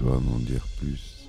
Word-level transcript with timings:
histoire 0.00 0.20
d'en 0.22 0.38
dire 0.38 0.66
plus. 0.78 1.19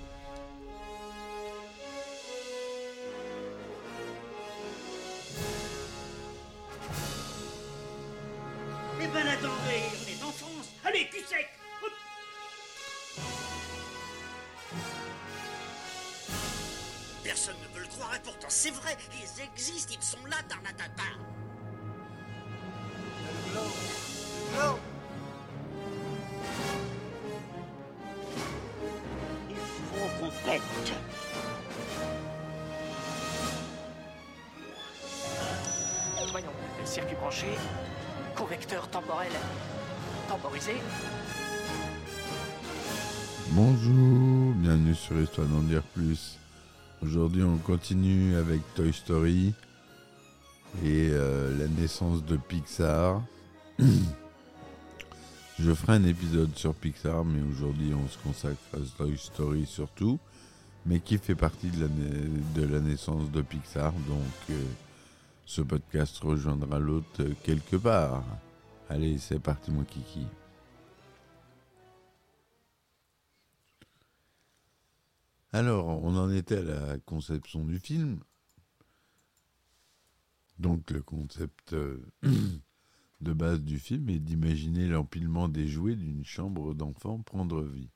Continue 47.61 48.35
avec 48.35 48.61
Toy 48.75 48.91
Story 48.91 49.53
et 50.83 51.09
euh, 51.11 51.57
la 51.57 51.67
naissance 51.67 52.23
de 52.25 52.37
Pixar. 52.37 53.21
Je 55.59 55.73
ferai 55.73 55.93
un 55.93 56.03
épisode 56.05 56.55
sur 56.55 56.73
Pixar, 56.73 57.23
mais 57.23 57.41
aujourd'hui, 57.41 57.93
on 57.93 58.07
se 58.07 58.17
consacre 58.17 58.57
à 58.73 58.77
Toy 58.97 59.17
Story 59.17 59.65
surtout, 59.65 60.19
mais 60.85 60.99
qui 60.99 61.17
fait 61.17 61.35
partie 61.35 61.69
de 61.69 61.81
la, 61.81 61.87
de 62.61 62.73
la 62.73 62.79
naissance 62.79 63.29
de 63.31 63.41
Pixar. 63.41 63.91
Donc, 63.91 64.49
euh, 64.49 64.63
ce 65.45 65.61
podcast 65.61 66.17
rejoindra 66.19 66.79
l'autre 66.79 67.23
quelque 67.43 67.75
part. 67.75 68.23
Allez, 68.89 69.17
c'est 69.19 69.39
parti, 69.39 69.71
mon 69.71 69.83
kiki. 69.83 70.25
Alors, 75.53 76.01
on 76.01 76.15
en 76.15 76.31
était 76.31 76.59
à 76.59 76.61
la 76.61 76.97
conception 76.99 77.65
du 77.65 77.77
film. 77.77 78.21
Donc, 80.59 80.91
le 80.91 81.01
concept 81.01 81.73
euh, 81.73 82.09
de 83.21 83.33
base 83.33 83.61
du 83.61 83.77
film 83.77 84.09
est 84.09 84.19
d'imaginer 84.19 84.87
l'empilement 84.87 85.49
des 85.49 85.67
jouets 85.67 85.97
d'une 85.97 86.23
chambre 86.23 86.73
d'enfant 86.73 87.21
prendre 87.21 87.63
vie. 87.63 87.89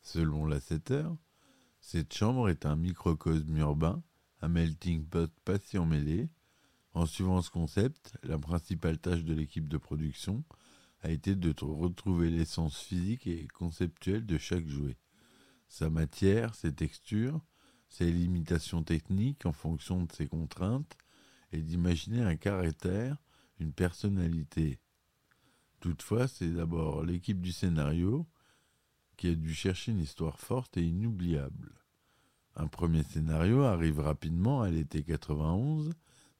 Selon 0.00 0.46
Lasseter, 0.46 1.06
cette 1.82 2.14
chambre 2.14 2.48
est 2.48 2.64
un 2.64 2.76
microcosme 2.76 3.58
urbain, 3.58 4.02
un 4.40 4.48
melting 4.48 5.04
pot 5.04 5.30
patient 5.44 5.84
mêlé. 5.84 6.30
En 6.94 7.04
suivant 7.04 7.42
ce 7.42 7.50
concept, 7.50 8.16
la 8.22 8.38
principale 8.38 8.98
tâche 8.98 9.22
de 9.22 9.34
l'équipe 9.34 9.68
de 9.68 9.76
production 9.76 10.44
a 11.02 11.10
été 11.10 11.34
de 11.34 11.52
retrouver 11.62 12.30
l'essence 12.30 12.78
physique 12.78 13.26
et 13.26 13.46
conceptuelle 13.48 14.24
de 14.24 14.38
chaque 14.38 14.66
jouet 14.66 14.96
sa 15.68 15.90
matière, 15.90 16.54
ses 16.54 16.72
textures, 16.72 17.40
ses 17.88 18.10
limitations 18.10 18.82
techniques 18.82 19.46
en 19.46 19.52
fonction 19.52 20.02
de 20.02 20.12
ses 20.12 20.26
contraintes, 20.26 20.96
et 21.52 21.62
d'imaginer 21.62 22.22
un 22.22 22.36
caractère, 22.36 23.16
une 23.60 23.72
personnalité. 23.72 24.80
Toutefois, 25.80 26.28
c'est 26.28 26.50
d'abord 26.50 27.04
l'équipe 27.04 27.40
du 27.40 27.52
scénario 27.52 28.26
qui 29.16 29.28
a 29.28 29.34
dû 29.34 29.54
chercher 29.54 29.92
une 29.92 30.00
histoire 30.00 30.38
forte 30.38 30.76
et 30.76 30.84
inoubliable. 30.84 31.72
Un 32.56 32.66
premier 32.66 33.02
scénario 33.02 33.62
arrive 33.62 34.00
rapidement 34.00 34.62
à 34.62 34.70
l'été 34.70 35.02
91, 35.02 35.92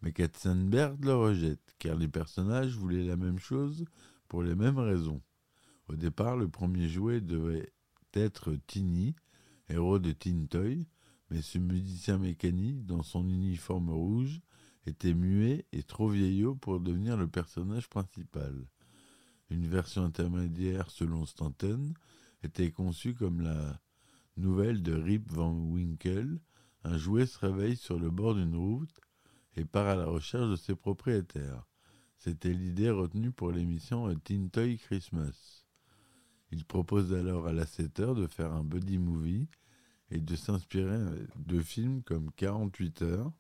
mais 0.03 0.13
Katzenberg 0.13 1.05
le 1.05 1.15
rejette, 1.15 1.75
car 1.79 1.97
les 1.97 2.09
personnages 2.09 2.77
voulaient 2.77 3.05
la 3.05 3.17
même 3.17 3.39
chose 3.39 3.85
pour 4.29 4.43
les 4.43 4.55
mêmes 4.55 4.79
raisons. 4.79 5.23
Au 5.89 5.95
départ, 5.95 6.37
le 6.37 6.49
premier 6.49 6.89
jouet 6.89 7.21
devait 7.21 7.73
être 8.17 8.57
Tiny, 8.67 9.15
héros 9.69 9.99
de 9.99 10.13
Teen 10.13 10.49
Toy, 10.49 10.87
mais 11.31 11.43
ce 11.43 11.59
musicien 11.59 12.19
mécanique, 12.19 12.87
dans 12.87 13.03
son 13.03 13.29
uniforme 13.29 13.91
rouge, 13.91 14.41
était 14.87 15.15
muet 15.15 15.67
et 15.73 15.83
trop 15.83 16.09
vieillot 16.09 16.55
pour 16.55 16.81
devenir 16.81 17.17
le 17.17 17.27
personnage 17.27 17.89
principal. 17.89 18.55
Une 19.51 19.67
version 19.67 20.05
intermédiaire 20.05 20.91
selon 20.91 21.27
Stanton 21.27 21.93
était 22.43 22.71
conçue 22.71 23.15
comme 23.15 23.41
la 23.41 23.81
nouvelle 24.37 24.83
de 24.83 24.95
Rip 24.95 25.31
Van 25.33 25.53
Winkle. 25.53 26.39
Un 26.85 26.99
jouet 26.99 27.27
se 27.27 27.39
réveille 27.39 27.77
sur 27.77 27.99
le 27.99 28.11
bord 28.11 28.35
d'une 28.35 28.57
route 28.57 29.01
et 29.57 29.65
part 29.65 29.87
à 29.87 29.97
la 29.97 30.07
recherche 30.07 30.51
de 30.51 30.57
ses 30.57 30.75
propriétaires. 30.75 31.67
C'était 32.19 32.53
l'idée 32.53 32.91
retenue 32.91 33.33
pour 33.33 33.51
l'émission 33.51 34.15
Teen 34.21 34.51
Toy 34.51 34.79
Christmas. 34.79 35.66
Il 36.57 36.65
propose 36.65 37.13
alors 37.13 37.47
à 37.47 37.53
Lasseter 37.53 38.15
de 38.17 38.27
faire 38.27 38.51
un 38.55 38.65
buddy 38.65 38.97
movie 38.97 39.47
et 40.11 40.23
de 40.23 40.35
s'inspirer 40.37 40.99
de 41.37 41.61
films 41.61 42.03
comme 42.03 42.31
48 42.33 43.03
heures 43.03 43.31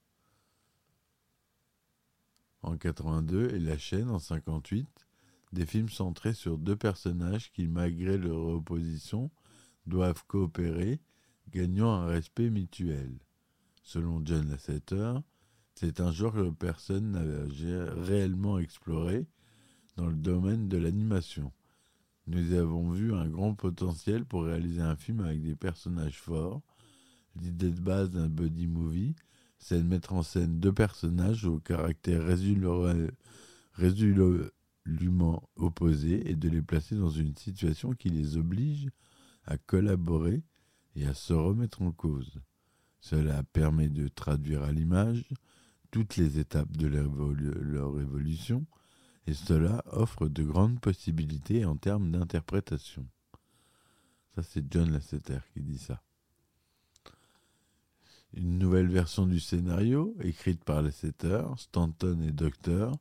en 2.60 2.76
82 2.76 3.54
et 3.54 3.58
La 3.58 3.78
chaîne 3.78 4.10
en 4.10 4.18
58, 4.18 4.86
des 5.54 5.64
films 5.64 5.88
centrés 5.88 6.34
sur 6.34 6.58
deux 6.58 6.76
personnages 6.76 7.50
qui, 7.52 7.68
malgré 7.68 8.18
leur 8.18 8.36
opposition, 8.48 9.30
doivent 9.86 10.24
coopérer, 10.26 11.00
gagnant 11.48 11.94
un 11.94 12.04
respect 12.04 12.50
mutuel. 12.50 13.18
Selon 13.82 14.20
John 14.26 14.50
Lasseter, 14.50 15.14
c'est 15.74 16.00
un 16.00 16.12
genre 16.12 16.34
que 16.34 16.50
personne 16.50 17.12
n'a 17.12 17.24
gé- 17.46 17.88
réellement 18.04 18.58
exploré 18.58 19.26
dans 19.96 20.06
le 20.06 20.16
domaine 20.16 20.68
de 20.68 20.76
l'animation. 20.76 21.50
Nous 22.26 22.54
avons 22.54 22.90
vu 22.90 23.14
un 23.14 23.28
grand 23.28 23.54
potentiel 23.54 24.24
pour 24.24 24.44
réaliser 24.44 24.80
un 24.80 24.96
film 24.96 25.20
avec 25.20 25.42
des 25.42 25.54
personnages 25.54 26.18
forts. 26.18 26.60
L'idée 27.40 27.70
de 27.70 27.80
base 27.80 28.10
d'un 28.10 28.28
buddy 28.28 28.66
movie, 28.66 29.14
c'est 29.58 29.78
de 29.78 29.86
mettre 29.86 30.12
en 30.12 30.22
scène 30.22 30.58
deux 30.58 30.72
personnages 30.72 31.44
au 31.44 31.60
caractère 31.60 32.26
résolu- 32.26 33.10
résolument 33.74 35.48
opposés 35.54 36.28
et 36.28 36.34
de 36.34 36.48
les 36.48 36.62
placer 36.62 36.96
dans 36.96 37.10
une 37.10 37.36
situation 37.36 37.92
qui 37.92 38.08
les 38.10 38.36
oblige 38.36 38.88
à 39.44 39.56
collaborer 39.56 40.42
et 40.96 41.06
à 41.06 41.14
se 41.14 41.32
remettre 41.32 41.82
en 41.82 41.92
cause. 41.92 42.40
Cela 43.00 43.44
permet 43.44 43.88
de 43.88 44.08
traduire 44.08 44.64
à 44.64 44.72
l'image 44.72 45.28
toutes 45.92 46.16
les 46.16 46.40
étapes 46.40 46.76
de 46.76 46.88
leur 46.88 48.00
évolution 48.00 48.66
et 49.26 49.34
cela 49.34 49.82
offre 49.86 50.28
de 50.28 50.42
grandes 50.42 50.80
possibilités 50.80 51.64
en 51.64 51.76
termes 51.76 52.10
d'interprétation. 52.10 53.06
Ça, 54.34 54.42
c'est 54.42 54.64
John 54.70 54.92
Lasseter 54.92 55.38
qui 55.52 55.62
dit 55.62 55.78
ça. 55.78 56.02
Une 58.34 58.58
nouvelle 58.58 58.88
version 58.88 59.26
du 59.26 59.40
scénario, 59.40 60.14
écrite 60.20 60.62
par 60.62 60.82
Lasseter, 60.82 61.42
Stanton 61.56 62.20
et 62.20 62.32
Docteur, 62.32 62.92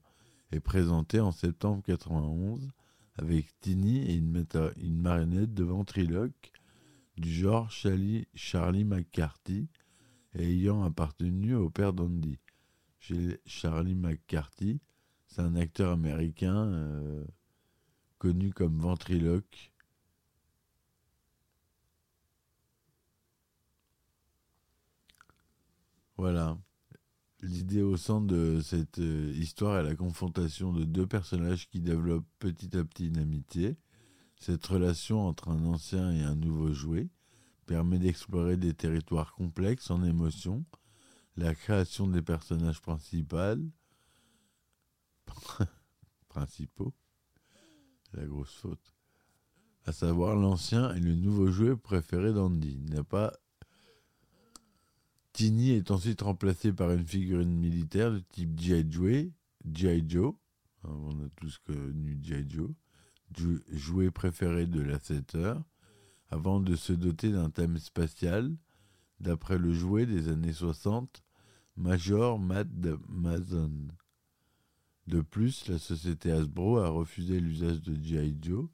est 0.51 0.61
présentée 0.61 1.19
en 1.19 1.31
septembre 1.31 1.83
91 1.83 2.69
avec 3.17 3.47
Tiny 3.59 4.09
et 4.09 4.15
une, 4.15 4.45
marionnette 5.01 5.53
de 5.53 5.63
ventriloque 5.63 6.51
du 7.17 7.31
genre 7.31 7.69
Charlie, 7.71 8.27
McCarthy 8.85 9.67
ayant 10.33 10.83
appartenu 10.83 11.55
au 11.55 11.69
père 11.69 11.93
d'Andy. 11.93 12.39
Chez 12.99 13.39
Charlie 13.45 13.95
McCarthy, 13.95 14.79
c'est 15.35 15.41
un 15.41 15.55
acteur 15.57 15.91
américain 15.91 16.55
euh, 16.55 17.25
connu 18.19 18.53
comme 18.53 18.79
ventriloque. 18.79 19.73
Voilà. 26.15 26.57
L'idée 27.41 27.81
au 27.81 27.97
centre 27.97 28.27
de 28.27 28.61
cette 28.61 28.99
euh, 28.99 29.33
histoire 29.35 29.79
est 29.79 29.83
la 29.83 29.95
confrontation 29.95 30.71
de 30.71 30.85
deux 30.85 31.05
personnages 31.05 31.67
qui 31.67 31.81
développent 31.81 32.25
petit 32.39 32.77
à 32.77 32.85
petit 32.85 33.07
une 33.07 33.17
amitié. 33.17 33.75
Cette 34.39 34.65
relation 34.65 35.27
entre 35.27 35.49
un 35.49 35.65
ancien 35.65 36.13
et 36.13 36.23
un 36.23 36.35
nouveau 36.35 36.71
jouet 36.71 37.09
permet 37.65 37.99
d'explorer 37.99 38.55
des 38.55 38.73
territoires 38.73 39.33
complexes 39.33 39.91
en 39.91 40.01
émotions, 40.01 40.63
la 41.35 41.53
création 41.53 42.07
des 42.07 42.21
personnages 42.21 42.81
principaux, 42.81 43.57
principaux, 46.29 46.93
la 48.13 48.25
grosse 48.25 48.53
faute, 48.55 48.93
à 49.85 49.91
savoir 49.91 50.35
l'ancien 50.35 50.93
et 50.95 50.99
le 50.99 51.15
nouveau 51.15 51.47
jouet 51.51 51.75
préféré 51.75 52.33
d'Andy. 52.33 52.79
N'a 52.89 53.03
pas 53.03 53.33
Tiny 55.33 55.71
est 55.71 55.91
ensuite 55.91 56.21
remplacé 56.21 56.71
par 56.71 56.91
une 56.91 57.05
figurine 57.05 57.53
militaire 57.57 58.11
de 58.11 58.19
type 58.19 58.57
G.I. 58.59 58.85
Joe, 58.89 59.25
G.I. 59.73 60.03
Joe, 60.07 60.33
hein, 60.85 60.89
on 61.03 61.25
a 61.25 61.29
tous 61.35 61.57
connu 61.57 62.17
G.I. 62.21 62.45
Joe, 62.49 62.69
jou- 63.35 63.61
jouet 63.69 64.11
préféré 64.11 64.65
de 64.65 64.81
Lasseter, 64.81 65.55
avant 66.29 66.61
de 66.61 66.75
se 66.77 66.93
doter 66.93 67.31
d'un 67.33 67.49
thème 67.49 67.77
spatial, 67.77 68.55
d'après 69.19 69.57
le 69.57 69.73
jouet 69.73 70.05
des 70.05 70.29
années 70.29 70.53
60, 70.53 71.21
Major 71.75 72.39
Matt 72.39 72.67
Mason. 73.09 73.71
De 75.07 75.21
plus, 75.21 75.67
la 75.67 75.77
société 75.77 76.31
Hasbro 76.31 76.77
a 76.77 76.89
refusé 76.89 77.39
l'usage 77.39 77.81
de 77.81 77.93
G.I. 77.93 78.37
Joe, 78.41 78.67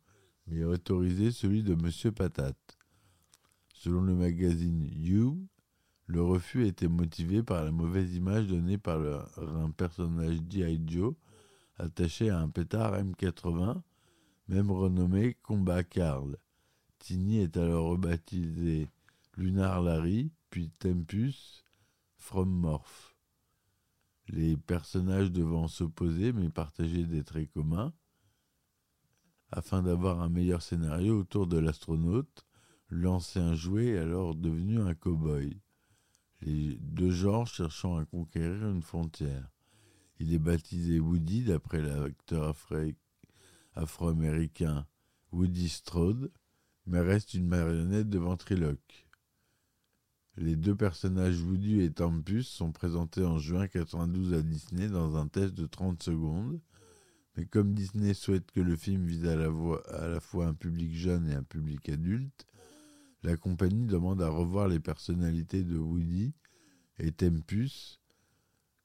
mais 0.48 0.64
a 0.64 0.68
autorisé 0.68 1.32
celui 1.32 1.62
de 1.62 1.76
Monsieur 1.76 2.12
Patate. 2.12 2.78
Selon 3.74 4.02
le 4.02 4.16
magazine 4.16 4.88
You, 4.96 5.46
le 6.08 6.22
refus 6.22 6.68
était 6.68 6.88
motivé 6.88 7.44
par 7.44 7.66
la 7.66 7.72
mauvaise 7.72 8.16
image 8.16 8.48
donnée 8.48 8.78
par 8.78 9.00
un 9.38 9.72
personnage 9.72 10.38
G.I. 10.50 10.82
Joe 10.88 11.16
attaché 11.78 12.30
à 12.30 12.40
un 12.40 12.50
pétard 12.50 12.94
M80, 12.94 13.82
même 14.48 14.72
renommé 14.72 15.36
Combat 15.42 15.84
Carl. 15.84 16.38
Tiny 17.00 17.40
est 17.40 17.58
alors 17.58 17.90
rebaptisé 17.90 18.88
Lunar 19.36 19.82
Larry, 19.82 20.32
puis 20.50 20.70
Tempus 20.80 21.64
From 22.18 22.50
Morph. 22.50 23.11
Les 24.28 24.56
personnages 24.56 25.32
devant 25.32 25.68
s'opposer 25.68 26.32
mais 26.34 26.50
partager 26.50 27.06
des 27.06 27.24
traits 27.24 27.52
communs. 27.52 27.94
Afin 29.52 29.84
d'avoir 29.84 30.22
un 30.22 30.30
meilleur 30.30 30.62
scénario 30.62 31.20
autour 31.20 31.48
de 31.48 31.58
l'astronaute, 31.58 32.46
l'ancien 32.90 33.54
jouet 33.56 33.98
alors 33.98 34.36
devenu 34.36 34.80
un 34.80 34.94
cow-boy. 34.94 35.60
Les 36.42 36.78
deux 36.80 37.12
genres 37.12 37.48
cherchant 37.48 37.98
à 37.98 38.06
conquérir 38.06 38.70
une 38.70 38.82
frontière. 38.82 39.52
Il 40.20 40.34
est 40.34 40.40
baptisé 40.40 41.00
Woody 41.00 41.44
d'après 41.44 41.82
l'acteur 41.82 42.56
afro-américain 43.76 44.86
Woody 45.32 45.70
Strode, 45.70 46.32
mais 46.86 47.00
reste 47.00 47.34
une 47.34 47.48
marionnette 47.48 48.10
de 48.10 48.20
ventriloque. 48.20 49.08
Les 50.38 50.56
deux 50.56 50.76
personnages 50.76 51.42
Woody 51.42 51.82
et 51.82 51.92
Tempus 51.92 52.48
sont 52.48 52.72
présentés 52.72 53.24
en 53.24 53.38
juin 53.38 53.68
92 53.68 54.34
à 54.34 54.42
Disney 54.42 54.88
dans 54.88 55.18
un 55.18 55.28
test 55.28 55.54
de 55.54 55.66
30 55.66 56.02
secondes. 56.02 56.60
Mais 57.36 57.46
comme 57.46 57.74
Disney 57.74 58.14
souhaite 58.14 58.50
que 58.52 58.62
le 58.62 58.76
film 58.76 59.06
vise 59.06 59.26
à 59.26 59.36
la, 59.36 59.50
à 59.94 60.08
la 60.08 60.20
fois 60.20 60.48
un 60.48 60.54
public 60.54 60.94
jeune 60.96 61.30
et 61.30 61.34
un 61.34 61.44
public 61.44 61.90
adulte, 61.90 62.46
la 63.24 63.38
compagnie 63.38 63.86
demande 63.86 64.22
à 64.22 64.30
revoir 64.30 64.68
les 64.68 64.80
personnalités 64.80 65.64
de 65.64 65.78
Woody 65.78 66.34
et 66.98 67.12
Tempus, 67.12 68.00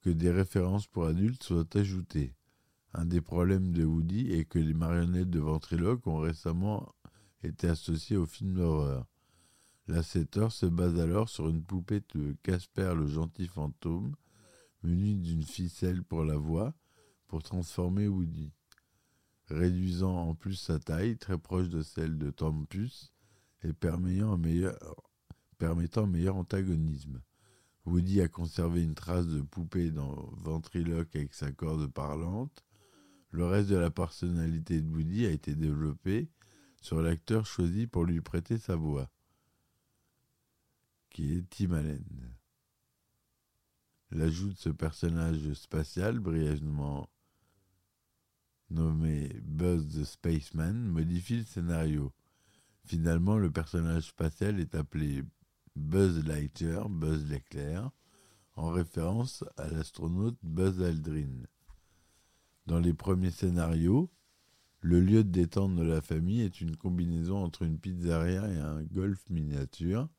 que 0.01 0.11
des 0.11 0.31
références 0.31 0.87
pour 0.87 1.07
adultes 1.07 1.43
soient 1.43 1.77
ajoutées. 1.77 2.35
Un 2.93 3.05
des 3.05 3.21
problèmes 3.21 3.73
de 3.73 3.85
Woody 3.85 4.33
est 4.33 4.45
que 4.45 4.59
les 4.59 4.75
marionnettes 4.75 5.31
de 5.31 5.41
ventriloque 5.41 6.07
ont 6.07 6.19
récemment 6.19 6.95
été 7.43 7.69
associées 7.69 8.17
au 8.17 8.27
film 8.27 8.55
d'horreur. 8.55 9.07
L'assetteur 9.89 10.51
se 10.51 10.67
base 10.67 10.99
alors 10.99 11.29
sur 11.29 11.49
une 11.49 11.63
poupée 11.63 12.03
de 12.13 12.35
Casper 12.43 12.93
le 12.97 13.07
gentil 13.07 13.47
fantôme, 13.47 14.17
munie 14.83 15.19
d'une 15.19 15.45
ficelle 15.45 16.03
pour 16.03 16.25
la 16.25 16.37
voix, 16.37 16.75
pour 17.29 17.45
transformer 17.45 18.09
Woody. 18.09 18.53
Réduisant 19.47 20.29
en 20.29 20.35
plus 20.35 20.57
sa 20.57 20.81
taille, 20.81 21.17
très 21.17 21.39
proche 21.39 21.69
de 21.69 21.83
celle 21.83 22.19
de 22.19 22.31
Tempus, 22.31 23.13
et 23.63 23.73
permettant 23.73 24.33
un 24.33 24.37
meilleur, 24.39 24.77
meilleur 26.09 26.35
antagonisme. 26.35 27.23
Woody 27.85 28.21
a 28.23 28.29
conservé 28.29 28.83
une 28.83 28.97
trace 28.97 29.29
de 29.29 29.41
poupée 29.41 29.93
dans 29.93 30.31
Ventriloque 30.39 31.15
avec 31.15 31.33
sa 31.33 31.53
corde 31.53 31.87
parlante. 31.87 32.65
Le 33.31 33.47
reste 33.47 33.69
de 33.69 33.77
la 33.77 33.93
personnalité 33.93 34.81
de 34.81 34.89
Woody 34.89 35.27
a 35.27 35.31
été 35.31 35.55
développé 35.55 36.29
sur 36.83 37.01
l'acteur 37.01 37.47
choisi 37.47 37.87
pour 37.87 38.05
lui 38.05 38.21
prêter 38.21 38.59
sa 38.59 38.75
voix 38.75 39.09
qui 41.17 41.33
est 41.33 41.49
Tim 41.49 41.73
Allen. 41.73 42.37
L'ajout 44.11 44.53
de 44.53 44.59
ce 44.59 44.69
personnage 44.69 45.51
spatial, 45.55 46.19
brièvement 46.19 47.09
nommé 48.69 49.31
Buzz 49.43 49.99
the 49.99 50.05
Spaceman, 50.05 50.75
modifie 50.75 51.39
le 51.39 51.45
scénario. 51.45 52.13
Finalement, 52.85 53.39
le 53.39 53.51
personnage 53.51 54.09
spatial 54.09 54.61
est 54.61 54.75
appelé 54.75 55.25
Buzz 55.75 56.23
Lightyear, 56.27 56.91
Buzz 56.91 57.25
l'éclair, 57.31 57.91
en 58.53 58.69
référence 58.69 59.43
à 59.57 59.69
l'astronaute 59.69 60.37
Buzz 60.43 60.83
Aldrin. 60.83 61.45
Dans 62.67 62.79
les 62.79 62.93
premiers 62.93 63.31
scénarios, 63.31 64.11
le 64.81 65.01
lieu 65.01 65.25
de 65.25 65.31
détente 65.31 65.77
de 65.77 65.83
la 65.83 66.03
famille 66.03 66.43
est 66.43 66.61
une 66.61 66.77
combinaison 66.77 67.43
entre 67.43 67.63
une 67.63 67.79
pizzeria 67.79 68.47
et 68.51 68.59
un 68.59 68.83
golf 68.83 69.25
miniature, 69.31 70.11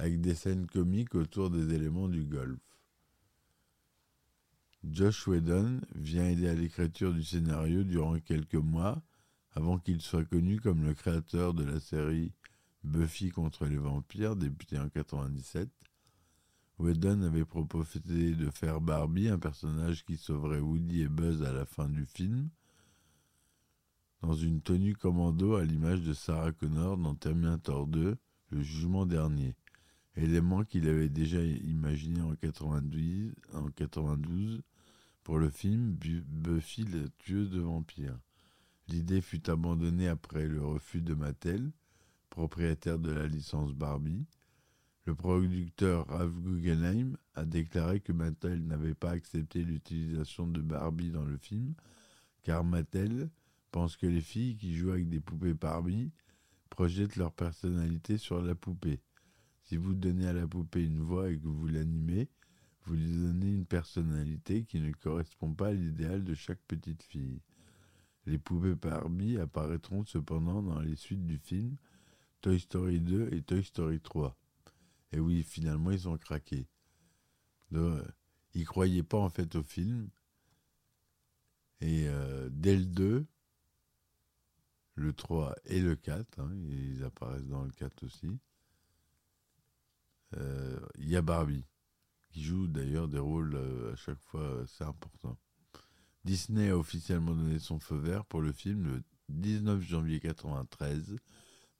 avec 0.00 0.20
des 0.22 0.34
scènes 0.34 0.66
comiques 0.66 1.14
autour 1.14 1.50
des 1.50 1.74
éléments 1.74 2.08
du 2.08 2.24
golf. 2.24 2.58
Josh 4.82 5.28
Whedon 5.28 5.82
vient 5.94 6.26
aider 6.26 6.48
à 6.48 6.54
l'écriture 6.54 7.12
du 7.12 7.22
scénario 7.22 7.84
durant 7.84 8.18
quelques 8.18 8.54
mois 8.54 9.02
avant 9.52 9.78
qu'il 9.78 10.00
soit 10.00 10.24
connu 10.24 10.58
comme 10.58 10.84
le 10.84 10.94
créateur 10.94 11.52
de 11.52 11.64
la 11.64 11.80
série 11.80 12.32
Buffy 12.82 13.28
contre 13.28 13.66
les 13.66 13.76
vampires, 13.76 14.36
débutée 14.36 14.78
en 14.78 14.88
1997. 14.88 15.68
Whedon 16.78 17.20
avait 17.22 17.44
proposé 17.44 18.00
de 18.34 18.50
faire 18.50 18.80
Barbie, 18.80 19.28
un 19.28 19.38
personnage 19.38 20.06
qui 20.06 20.16
sauverait 20.16 20.60
Woody 20.60 21.02
et 21.02 21.08
Buzz 21.08 21.42
à 21.42 21.52
la 21.52 21.66
fin 21.66 21.90
du 21.90 22.06
film, 22.06 22.48
dans 24.22 24.34
une 24.34 24.62
tenue 24.62 24.96
commando 24.96 25.56
à 25.56 25.64
l'image 25.64 26.00
de 26.00 26.14
Sarah 26.14 26.52
Connor 26.52 26.96
dans 26.96 27.14
Terminator 27.14 27.86
2, 27.86 28.16
le 28.48 28.62
jugement 28.62 29.04
dernier 29.04 29.54
élément 30.20 30.64
qu'il 30.64 30.88
avait 30.88 31.08
déjà 31.08 31.42
imaginé 31.42 32.20
en 32.20 32.34
92, 32.34 33.32
en 33.54 33.68
92 33.70 34.62
pour 35.22 35.38
le 35.38 35.50
film 35.50 35.96
Buffy 35.96 36.84
la 36.84 37.08
tueuse 37.18 37.50
de 37.50 37.60
vampires. 37.60 38.18
L'idée 38.88 39.20
fut 39.20 39.48
abandonnée 39.48 40.08
après 40.08 40.46
le 40.46 40.64
refus 40.64 41.00
de 41.00 41.14
Mattel, 41.14 41.70
propriétaire 42.28 42.98
de 42.98 43.10
la 43.10 43.26
licence 43.26 43.72
Barbie. 43.72 44.26
Le 45.04 45.14
producteur 45.14 46.06
Ralph 46.08 46.34
Guggenheim 46.34 47.16
a 47.34 47.44
déclaré 47.44 48.00
que 48.00 48.12
Mattel 48.12 48.64
n'avait 48.66 48.94
pas 48.94 49.10
accepté 49.10 49.62
l'utilisation 49.62 50.46
de 50.46 50.60
Barbie 50.60 51.10
dans 51.10 51.24
le 51.24 51.36
film, 51.36 51.74
car 52.42 52.64
Mattel 52.64 53.30
pense 53.70 53.96
que 53.96 54.06
les 54.06 54.20
filles 54.20 54.56
qui 54.56 54.74
jouent 54.74 54.90
avec 54.90 55.08
des 55.08 55.20
poupées 55.20 55.54
Barbie 55.54 56.10
projettent 56.68 57.16
leur 57.16 57.32
personnalité 57.32 58.18
sur 58.18 58.42
la 58.42 58.54
poupée. 58.54 59.00
Si 59.70 59.76
vous 59.76 59.94
donnez 59.94 60.26
à 60.26 60.32
la 60.32 60.48
poupée 60.48 60.84
une 60.84 60.98
voix 60.98 61.30
et 61.30 61.38
que 61.38 61.46
vous 61.46 61.68
l'animez, 61.68 62.28
vous 62.82 62.94
lui 62.94 63.06
donnez 63.06 63.52
une 63.52 63.66
personnalité 63.66 64.64
qui 64.64 64.80
ne 64.80 64.90
correspond 64.90 65.54
pas 65.54 65.68
à 65.68 65.72
l'idéal 65.72 66.24
de 66.24 66.34
chaque 66.34 66.58
petite 66.66 67.04
fille. 67.04 67.40
Les 68.26 68.36
poupées 68.36 68.74
Barbie 68.74 69.38
apparaîtront 69.38 70.04
cependant 70.04 70.60
dans 70.60 70.80
les 70.80 70.96
suites 70.96 71.24
du 71.24 71.38
film 71.38 71.76
Toy 72.40 72.58
Story 72.58 72.98
2 72.98 73.28
et 73.32 73.42
Toy 73.42 73.62
Story 73.62 74.00
3. 74.00 74.36
Et 75.12 75.20
oui, 75.20 75.44
finalement, 75.44 75.92
ils 75.92 76.08
ont 76.08 76.18
craqué. 76.18 76.66
Ils 77.70 78.02
ils 78.54 78.66
croyaient 78.66 79.04
pas 79.04 79.18
en 79.18 79.30
fait 79.30 79.54
au 79.54 79.62
film. 79.62 80.08
Et 81.80 82.08
euh, 82.08 82.48
dès 82.50 82.76
le 82.76 82.86
2, 82.86 83.24
le 84.96 85.12
3 85.12 85.54
et 85.66 85.80
le 85.80 85.94
4, 85.94 86.40
hein, 86.40 86.50
ils 86.64 87.04
apparaissent 87.04 87.46
dans 87.46 87.62
le 87.62 87.70
4 87.70 88.02
aussi, 88.02 88.40
il 90.32 90.38
euh, 90.38 90.80
y 90.98 91.16
a 91.16 91.22
Barbie, 91.22 91.66
qui 92.30 92.42
joue 92.42 92.68
d'ailleurs 92.68 93.08
des 93.08 93.18
rôles 93.18 93.54
euh, 93.54 93.92
à 93.92 93.96
chaque 93.96 94.20
fois 94.20 94.62
assez 94.62 94.84
importants. 94.84 95.38
Disney 96.24 96.70
a 96.70 96.76
officiellement 96.76 97.34
donné 97.34 97.58
son 97.58 97.80
feu 97.80 97.96
vert 97.96 98.24
pour 98.26 98.42
le 98.42 98.52
film 98.52 98.84
le 98.84 99.02
19 99.30 99.80
janvier 99.82 100.20
1993, 100.22 101.16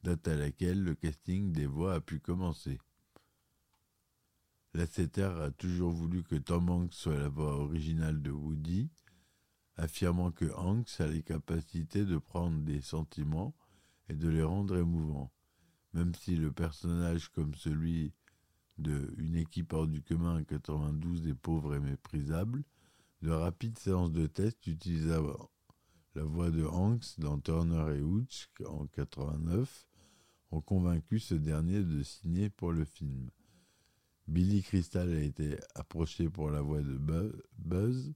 date 0.03 0.29
à 0.29 0.37
laquelle 0.37 0.83
le 0.83 0.95
casting 0.95 1.53
des 1.53 1.67
voix 1.67 1.95
a 1.95 2.01
pu 2.01 2.21
commencer. 2.21 2.79
La 4.73 4.85
a 4.85 5.51
toujours 5.51 5.91
voulu 5.91 6.23
que 6.23 6.37
Tom 6.37 6.71
Hanks 6.71 6.95
soit 6.95 7.19
la 7.19 7.29
voix 7.29 7.57
originale 7.57 8.23
de 8.23 8.31
Woody, 8.31 8.89
affirmant 9.77 10.31
que 10.31 10.45
Hanks 10.55 11.01
a 11.01 11.09
les 11.09 11.23
capacités 11.23 12.05
de 12.05 12.19
prendre 12.19 12.63
des 12.63 12.81
sentiments 12.81 13.55
et 14.09 14.15
de 14.15 14.29
les 14.29 14.45
rendre 14.45 14.77
émouvants, 14.77 15.33
même 15.93 16.15
si 16.15 16.37
le 16.37 16.53
personnage 16.53 17.31
comme 17.31 17.55
celui 17.57 18.13
de 18.81 19.15
Une 19.19 19.37
équipe 19.37 19.73
hors 19.73 19.87
du 19.87 20.03
commun 20.03 20.41
en 20.41 20.45
92 20.45 21.23
des 21.23 21.35
pauvres 21.35 21.75
et 21.75 21.81
méprisables, 21.81 22.65
de 23.23 23.31
rapides 23.31 23.79
séances 23.79 24.13
de 24.13 24.27
tests 24.27 24.67
utilisant 24.67 25.51
la 26.15 26.25
voix 26.25 26.51
de 26.51 26.65
Hanks 26.65 27.19
dans 27.19 27.39
Turner 27.39 27.97
et 27.97 28.03
Hooch 28.03 28.49
en 28.67 28.87
89 28.87 29.87
ont 30.51 30.61
convaincu 30.61 31.21
ce 31.21 31.35
dernier 31.35 31.83
de 31.83 32.03
signer 32.03 32.51
pour 32.51 32.73
le 32.73 32.85
film. 32.85 33.31
Billy 34.27 34.63
Crystal 34.63 35.13
a 35.13 35.21
été 35.21 35.57
approché 35.75 36.29
pour 36.29 36.51
la 36.51 36.63
voix 36.63 36.81
de 36.81 36.99
Buzz, 37.59 38.13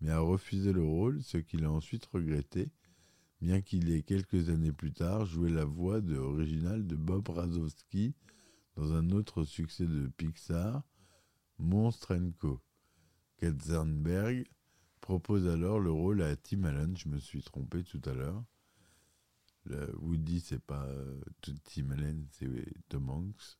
mais 0.00 0.10
a 0.10 0.20
refusé 0.20 0.72
le 0.72 0.82
rôle, 0.82 1.22
ce 1.22 1.38
qu'il 1.38 1.64
a 1.64 1.70
ensuite 1.70 2.06
regretté, 2.06 2.70
bien 3.40 3.60
qu'il 3.60 3.90
ait 3.90 4.02
quelques 4.02 4.48
années 4.48 4.72
plus 4.72 4.92
tard 4.92 5.24
joué 5.26 5.50
la 5.50 5.64
voix 5.64 6.00
originale 6.18 6.86
de 6.86 6.96
Bob 6.96 7.28
Razowski 7.28 8.14
dans 8.80 8.94
un 8.94 9.10
autre 9.10 9.44
succès 9.44 9.86
de 9.86 10.06
Pixar, 10.16 10.82
Monstre 11.58 12.16
Co. 12.38 12.62
Katzenberg 13.36 14.46
propose 15.02 15.46
alors 15.48 15.78
le 15.78 15.90
rôle 15.90 16.22
à 16.22 16.34
Tim 16.34 16.64
Allen, 16.64 16.96
je 16.96 17.10
me 17.10 17.18
suis 17.18 17.42
trompé 17.42 17.84
tout 17.84 18.00
à 18.06 18.14
l'heure. 18.14 18.42
Woody, 19.98 20.40
c'est 20.40 20.62
pas 20.62 20.86
euh, 20.86 21.20
Tim 21.42 21.90
Allen, 21.90 22.26
c'est 22.30 22.48
Tom 22.88 23.10
Hanks. 23.10 23.58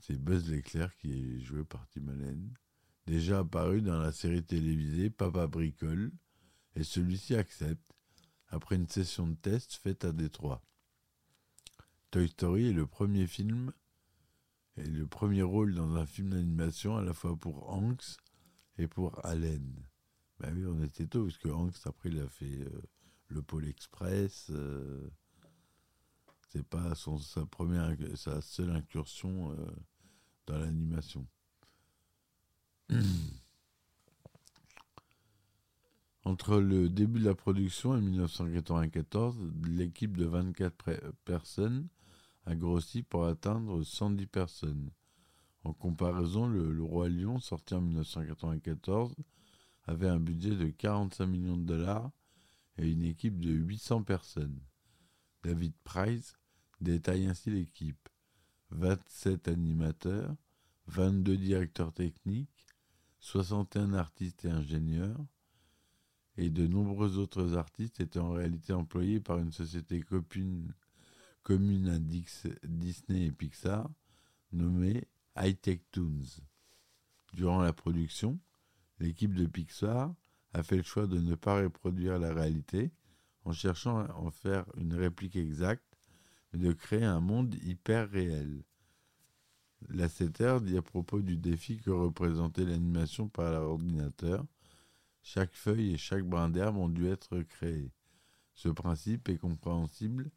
C'est 0.00 0.18
Buzz 0.18 0.50
l'éclair 0.50 0.96
qui 0.96 1.12
est 1.12 1.40
joué 1.40 1.62
par 1.62 1.86
Tim 1.90 2.08
Allen. 2.08 2.52
Déjà 3.06 3.38
apparu 3.38 3.82
dans 3.82 4.00
la 4.00 4.10
série 4.10 4.42
télévisée 4.42 5.10
Papa 5.10 5.46
Bricole, 5.46 6.10
et 6.74 6.82
celui-ci 6.82 7.36
accepte 7.36 7.94
après 8.48 8.74
une 8.74 8.88
session 8.88 9.28
de 9.28 9.36
test 9.36 9.74
faite 9.74 10.04
à 10.04 10.10
Détroit. 10.10 10.60
Toy 12.10 12.28
Story 12.28 12.70
est 12.70 12.72
le 12.72 12.88
premier 12.88 13.28
film 13.28 13.72
et 14.76 14.84
le 14.84 15.06
premier 15.06 15.42
rôle 15.42 15.74
dans 15.74 15.96
un 15.96 16.06
film 16.06 16.30
d'animation 16.30 16.96
à 16.96 17.02
la 17.02 17.12
fois 17.12 17.36
pour 17.36 17.70
Hanks 17.70 18.16
et 18.78 18.88
pour 18.88 19.24
Allen. 19.24 19.84
Ben 20.40 20.54
oui, 20.56 20.64
on 20.66 20.82
était 20.82 21.06
tôt, 21.06 21.24
parce 21.24 21.38
que 21.38 21.48
Hanks, 21.48 21.76
après, 21.84 22.08
il 22.08 22.18
a 22.20 22.28
fait 22.28 22.60
euh, 22.62 22.82
le 23.28 23.42
Pôle 23.42 23.68
Express. 23.68 24.48
Euh, 24.50 25.10
c'est 26.48 26.66
pas 26.66 26.94
sa 26.94 27.46
première, 27.46 27.94
sa 28.14 28.40
seule 28.40 28.70
incursion 28.70 29.52
euh, 29.52 29.70
dans 30.46 30.58
l'animation. 30.58 31.26
Entre 36.24 36.60
le 36.60 36.88
début 36.88 37.18
de 37.20 37.24
la 37.24 37.34
production 37.34 37.90
en 37.90 38.00
1994, 38.00 39.38
l'équipe 39.66 40.16
de 40.16 40.24
24 40.24 41.12
personnes 41.24 41.88
a 42.46 42.54
grossi 42.54 43.02
pour 43.02 43.26
atteindre 43.26 43.82
110 43.82 44.26
personnes. 44.26 44.90
En 45.64 45.72
comparaison, 45.72 46.46
le, 46.48 46.82
Roi 46.82 47.08
Lion, 47.08 47.38
sorti 47.38 47.74
en 47.74 47.80
1994, 47.80 49.14
avait 49.84 50.08
un 50.08 50.18
budget 50.18 50.56
de 50.56 50.68
45 50.68 51.26
millions 51.26 51.56
de 51.56 51.64
dollars 51.64 52.10
et 52.78 52.90
une 52.90 53.04
équipe 53.04 53.40
de 53.40 53.50
800 53.50 54.02
personnes. 54.02 54.60
David 55.44 55.74
Price 55.84 56.36
détaille 56.80 57.26
ainsi 57.26 57.50
l'équipe 57.50 58.08
27 58.70 59.48
animateurs, 59.48 60.34
22 60.86 61.36
directeurs 61.36 61.92
techniques, 61.92 62.66
61 63.20 63.94
artistes 63.94 64.44
et 64.44 64.50
ingénieurs, 64.50 65.24
et 66.36 66.50
de 66.50 66.66
nombreux 66.66 67.18
autres 67.18 67.56
artistes 67.56 68.00
étaient 68.00 68.18
en 68.18 68.30
réalité 68.30 68.72
employés 68.72 69.20
par 69.20 69.38
une 69.38 69.52
société 69.52 70.00
commune, 70.00 70.72
commune 71.42 71.88
à 71.88 71.98
Disney 71.98 73.26
et 73.26 73.32
Pixar, 73.32 73.88
nommée 74.52 75.04
High 75.36 75.60
Tech 75.60 75.80
Toons. 75.90 76.40
Durant 77.32 77.62
la 77.62 77.72
production, 77.72 78.38
l'équipe 78.98 79.34
de 79.34 79.46
Pixar 79.46 80.14
a 80.52 80.62
fait 80.62 80.76
le 80.76 80.82
choix 80.82 81.06
de 81.06 81.18
ne 81.18 81.34
pas 81.34 81.60
reproduire 81.62 82.18
la 82.18 82.32
réalité 82.32 82.92
en 83.44 83.52
cherchant 83.52 83.98
à 83.98 84.14
en 84.14 84.30
faire 84.30 84.66
une 84.76 84.94
réplique 84.94 85.36
exacte, 85.36 85.98
mais 86.52 86.60
de 86.60 86.72
créer 86.72 87.04
un 87.04 87.20
monde 87.20 87.54
hyper 87.62 88.10
réel. 88.10 88.62
Lasseter 89.88 90.58
dit 90.62 90.76
à 90.76 90.82
propos 90.82 91.20
du 91.22 91.36
défi 91.36 91.78
que 91.78 91.90
représentait 91.90 92.64
l'animation 92.64 93.28
par 93.28 93.50
l'ordinateur 93.52 94.44
chaque 95.22 95.54
feuille 95.54 95.94
et 95.94 95.98
chaque 95.98 96.24
brin 96.24 96.48
d'herbe 96.48 96.76
ont 96.76 96.88
dû 96.88 97.06
être 97.08 97.40
créés. 97.42 97.92
Ce 98.54 98.68
principe 98.68 99.28
est 99.28 99.38
compréhensible 99.38 100.30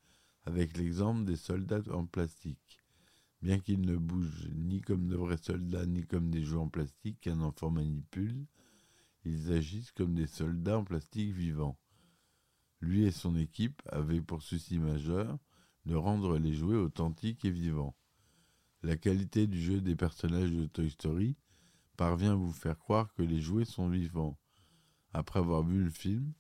avec 0.46 0.78
l'exemple 0.78 1.26
des 1.26 1.36
soldats 1.36 1.82
en 1.92 2.06
plastique. 2.06 2.80
Bien 3.42 3.60
qu'ils 3.60 3.82
ne 3.82 3.98
bougent 3.98 4.50
ni 4.56 4.82
comme 4.82 5.08
de 5.08 5.16
vrais 5.16 5.38
soldats 5.38 5.86
ni 5.86 6.06
comme 6.06 6.30
des 6.30 6.44
jouets 6.44 6.62
en 6.62 6.70
plastique 6.70 7.20
qu'un 7.22 7.42
enfant 7.42 7.70
manipule, 7.70 8.46
ils 9.24 9.52
agissent 9.52 9.92
comme 9.92 10.16
des 10.16 10.28
soldats 10.28 10.80
en 10.80 10.84
plastique 10.84 11.34
vivants. 11.34 11.78
Lui 12.82 13.06
et 13.06 13.12
son 13.12 13.36
équipe 13.36 13.82
avaient 13.88 14.22
pour 14.22 14.44
souci 14.44 14.78
majeur 14.78 15.38
de 15.86 15.96
rendre 15.96 16.38
les 16.38 16.54
jouets 16.54 16.78
authentiques 16.78 17.46
et 17.46 17.52
vivants. 17.52 17.96
La 18.84 18.98
qualité 18.98 19.48
du 19.48 19.60
jeu 19.60 19.82
des 19.82 19.96
personnages 19.96 20.52
de 20.52 20.66
Toy 20.68 20.90
Story 20.92 21.36
parvient 21.98 22.34
à 22.34 22.36
vous 22.36 22.52
faire 22.52 22.78
croire 22.78 23.14
que 23.14 23.24
les 23.24 23.40
jouets 23.42 23.66
sont 23.66 23.90
vivants. 23.90 24.38
Après 25.14 25.40
avoir 25.40 25.64
vu 25.64 25.84
le 25.84 25.90
film, 25.90 26.34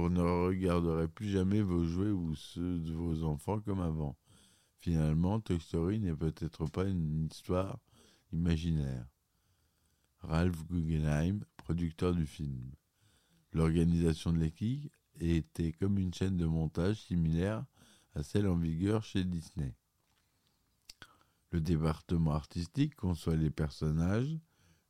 vous 0.00 0.10
ne 0.10 0.20
regarderez 0.20 1.08
plus 1.08 1.28
jamais 1.30 1.62
vos 1.62 1.84
jouets 1.84 2.10
ou 2.10 2.34
ceux 2.34 2.78
de 2.78 2.92
vos 2.92 3.24
enfants 3.24 3.60
comme 3.60 3.80
avant. 3.80 4.16
Finalement, 4.78 5.40
Toy 5.40 5.58
Story 5.58 6.00
n'est 6.00 6.14
peut-être 6.14 6.66
pas 6.66 6.84
une 6.84 7.26
histoire 7.26 7.78
imaginaire. 8.30 9.06
Ralph 10.20 10.66
Guggenheim, 10.66 11.44
producteur 11.56 12.14
du 12.14 12.26
film. 12.26 12.72
L'organisation 13.52 14.32
de 14.32 14.38
l'équipe 14.38 14.92
était 15.18 15.72
comme 15.72 15.98
une 15.98 16.12
chaîne 16.12 16.36
de 16.36 16.46
montage 16.46 17.00
similaire 17.00 17.64
à 18.14 18.22
celle 18.22 18.48
en 18.48 18.56
vigueur 18.56 19.02
chez 19.02 19.24
Disney. 19.24 19.74
Le 21.52 21.60
département 21.60 22.32
artistique 22.32 22.96
conçoit 22.96 23.36
les 23.36 23.50
personnages, 23.50 24.38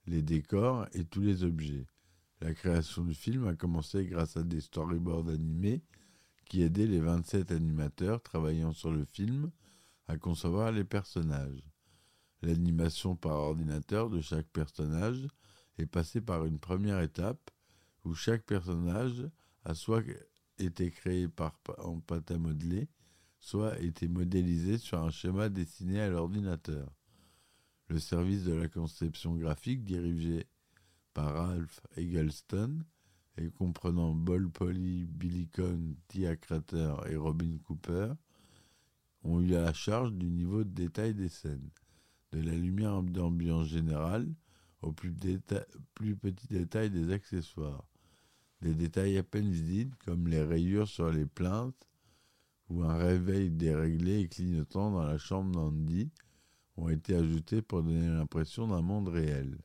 les 0.07 0.23
décors 0.23 0.87
et 0.95 1.05
tous 1.05 1.21
les 1.21 1.45
objets. 1.45 1.87
La 2.40 2.52
création 2.52 3.02
du 3.05 3.14
film 3.14 3.47
a 3.47 3.55
commencé 3.55 4.05
grâce 4.05 4.37
à 4.37 4.43
des 4.43 4.61
storyboards 4.61 5.28
animés 5.28 5.83
qui 6.45 6.62
aidaient 6.62 6.87
les 6.87 7.00
27 7.00 7.50
animateurs 7.50 8.23
travaillant 8.23 8.73
sur 8.73 8.93
le 8.93 9.05
film 9.05 9.50
à 10.07 10.16
concevoir 10.19 10.71
les 10.71 10.85
personnages. 10.85 11.62
L'animation 12.43 13.16
par 13.16 13.37
ordinateur 13.37 14.11
de 14.11 14.21
chaque 14.21 14.49
personnage 14.49 15.26
est 15.78 15.87
passée 15.87 16.21
par 16.21 16.45
une 16.45 16.59
première 16.59 17.00
étape 17.00 17.50
où 18.05 18.14
chaque 18.14 18.45
personnage 18.45 19.26
a 19.64 19.75
soit 19.75 20.05
été 20.59 20.90
créé 20.90 21.28
par, 21.28 21.59
en 21.78 22.00
pâte 22.00 22.31
à 22.31 22.38
modeler, 22.38 22.88
soit 23.40 23.81
été 23.81 24.09
modélisé 24.09 24.78
sur 24.78 25.02
un 25.02 25.11
schéma 25.11 25.49
dessiné 25.49 26.00
à 26.00 26.09
l'ordinateur. 26.09 26.93
Le 27.88 27.99
service 27.99 28.45
de 28.45 28.52
la 28.52 28.69
conception 28.69 29.35
graphique 29.37 29.85
dirigé 29.85 30.47
par 31.17 31.33
Ralph 31.33 31.81
Eggleston 31.97 32.85
et 33.39 33.49
comprenant 33.49 34.15
Bol 34.15 34.51
Polly, 34.51 35.07
Billy 35.07 35.49
Cohn, 35.49 35.95
Tia 36.09 36.37
Crater 36.37 36.95
et 37.09 37.17
Robin 37.17 37.57
Cooper, 37.65 38.13
ont 39.23 39.41
eu 39.41 39.47
la 39.47 39.73
charge 39.73 40.13
du 40.13 40.31
niveau 40.31 40.63
de 40.63 40.69
détail 40.69 41.15
des 41.15 41.31
scènes, 41.31 41.71
de 42.33 42.43
la 42.43 42.53
lumière 42.53 43.03
d'ambiance 43.03 43.69
générale 43.69 44.29
au 44.83 44.93
plus, 44.93 45.11
petit 45.11 46.49
détail 46.49 46.91
des 46.91 47.11
accessoires. 47.11 47.89
Des 48.61 48.75
détails 48.75 49.17
à 49.17 49.23
peine 49.23 49.51
visibles 49.51 49.97
comme 50.05 50.29
les 50.29 50.43
rayures 50.43 50.89
sur 50.89 51.11
les 51.11 51.27
plaintes 51.27 51.89
ou 52.69 52.83
un 52.83 52.97
réveil 52.99 53.51
déréglé 53.51 54.21
et 54.21 54.29
clignotant 54.29 54.91
dans 54.91 55.05
la 55.05 55.17
chambre 55.17 55.53
d'Andy 55.53 56.11
ont 56.77 56.91
été 56.91 57.15
ajoutés 57.15 57.63
pour 57.63 57.83
donner 57.83 58.07
l'impression 58.07 58.69
d'un 58.69 58.83
monde 58.83 59.09
réel. 59.09 59.57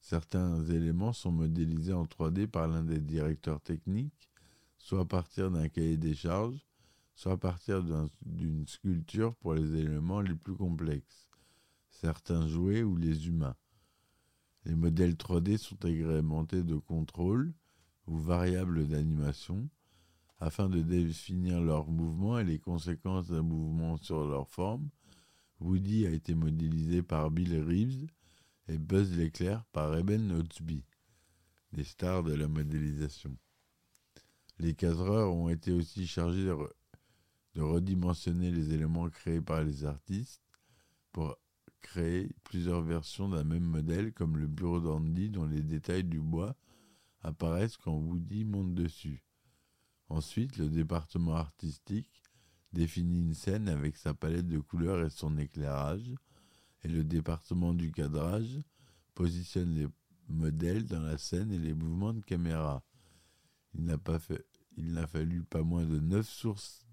Certains 0.00 0.64
éléments 0.64 1.12
sont 1.12 1.30
modélisés 1.30 1.92
en 1.92 2.04
3D 2.04 2.46
par 2.46 2.68
l'un 2.68 2.82
des 2.82 3.00
directeurs 3.00 3.60
techniques, 3.60 4.30
soit 4.78 5.00
à 5.00 5.04
partir 5.04 5.50
d'un 5.50 5.68
cahier 5.68 5.96
des 5.96 6.14
charges, 6.14 6.66
soit 7.14 7.32
à 7.32 7.36
partir 7.36 7.84
d'une 8.22 8.66
sculpture 8.66 9.34
pour 9.36 9.54
les 9.54 9.76
éléments 9.76 10.22
les 10.22 10.34
plus 10.34 10.56
complexes, 10.56 11.28
certains 11.90 12.48
jouets 12.48 12.82
ou 12.82 12.96
les 12.96 13.28
humains. 13.28 13.56
Les 14.64 14.74
modèles 14.74 15.14
3D 15.14 15.58
sont 15.58 15.84
agrémentés 15.84 16.62
de 16.62 16.76
contrôles 16.76 17.52
ou 18.06 18.16
variables 18.16 18.88
d'animation 18.88 19.68
afin 20.38 20.70
de 20.70 20.80
définir 20.80 21.60
leurs 21.60 21.90
mouvements 21.90 22.38
et 22.38 22.44
les 22.44 22.58
conséquences 22.58 23.28
d'un 23.28 23.42
mouvement 23.42 23.98
sur 23.98 24.26
leur 24.26 24.48
forme. 24.48 24.88
Woody 25.60 26.06
a 26.06 26.10
été 26.10 26.34
modélisé 26.34 27.02
par 27.02 27.30
Bill 27.30 27.62
Reeves, 27.62 28.06
et 28.70 28.78
Buzz 28.78 29.16
l'éclair 29.16 29.64
par 29.72 29.96
Eben 29.96 30.30
Otsby, 30.30 30.84
les 31.72 31.82
stars 31.82 32.22
de 32.22 32.34
la 32.34 32.46
modélisation. 32.46 33.36
Les 34.60 34.74
cadreurs 34.74 35.34
ont 35.34 35.48
été 35.48 35.72
aussi 35.72 36.06
chargés 36.06 36.44
de, 36.44 37.60
redimensionner 37.60 38.52
les 38.52 38.72
éléments 38.72 39.10
créés 39.10 39.40
par 39.40 39.64
les 39.64 39.84
artistes 39.84 40.40
pour 41.10 41.36
créer 41.80 42.30
plusieurs 42.44 42.82
versions 42.82 43.28
d'un 43.28 43.42
même 43.42 43.64
modèle, 43.64 44.12
comme 44.12 44.36
le 44.36 44.46
bureau 44.46 44.78
d'Andy 44.78 45.30
dont 45.30 45.46
les 45.46 45.62
détails 45.62 46.04
du 46.04 46.20
bois 46.20 46.54
apparaissent 47.22 47.76
quand 47.76 47.96
Woody 47.96 48.44
monte 48.44 48.74
dessus. 48.74 49.24
Ensuite, 50.08 50.58
le 50.58 50.68
département 50.68 51.34
artistique 51.34 52.22
définit 52.72 53.18
une 53.18 53.34
scène 53.34 53.68
avec 53.68 53.96
sa 53.96 54.14
palette 54.14 54.46
de 54.46 54.60
couleurs 54.60 55.04
et 55.04 55.10
son 55.10 55.38
éclairage, 55.38 56.14
et 56.82 56.88
le 56.88 57.04
département 57.04 57.74
du 57.74 57.92
cadrage 57.92 58.60
positionne 59.14 59.74
les 59.74 59.88
modèles 60.28 60.86
dans 60.86 61.02
la 61.02 61.18
scène 61.18 61.52
et 61.52 61.58
les 61.58 61.74
mouvements 61.74 62.14
de 62.14 62.20
caméra. 62.20 62.82
Il 63.74 63.84
n'a 63.84 63.98
pas, 63.98 64.18
fait, 64.18 64.46
il 64.76 64.92
n'a 64.92 65.06
fallu 65.06 65.42
pas 65.42 65.62
moins 65.62 65.84
de 65.84 66.00
neuf 66.00 66.28
sources 66.28 66.86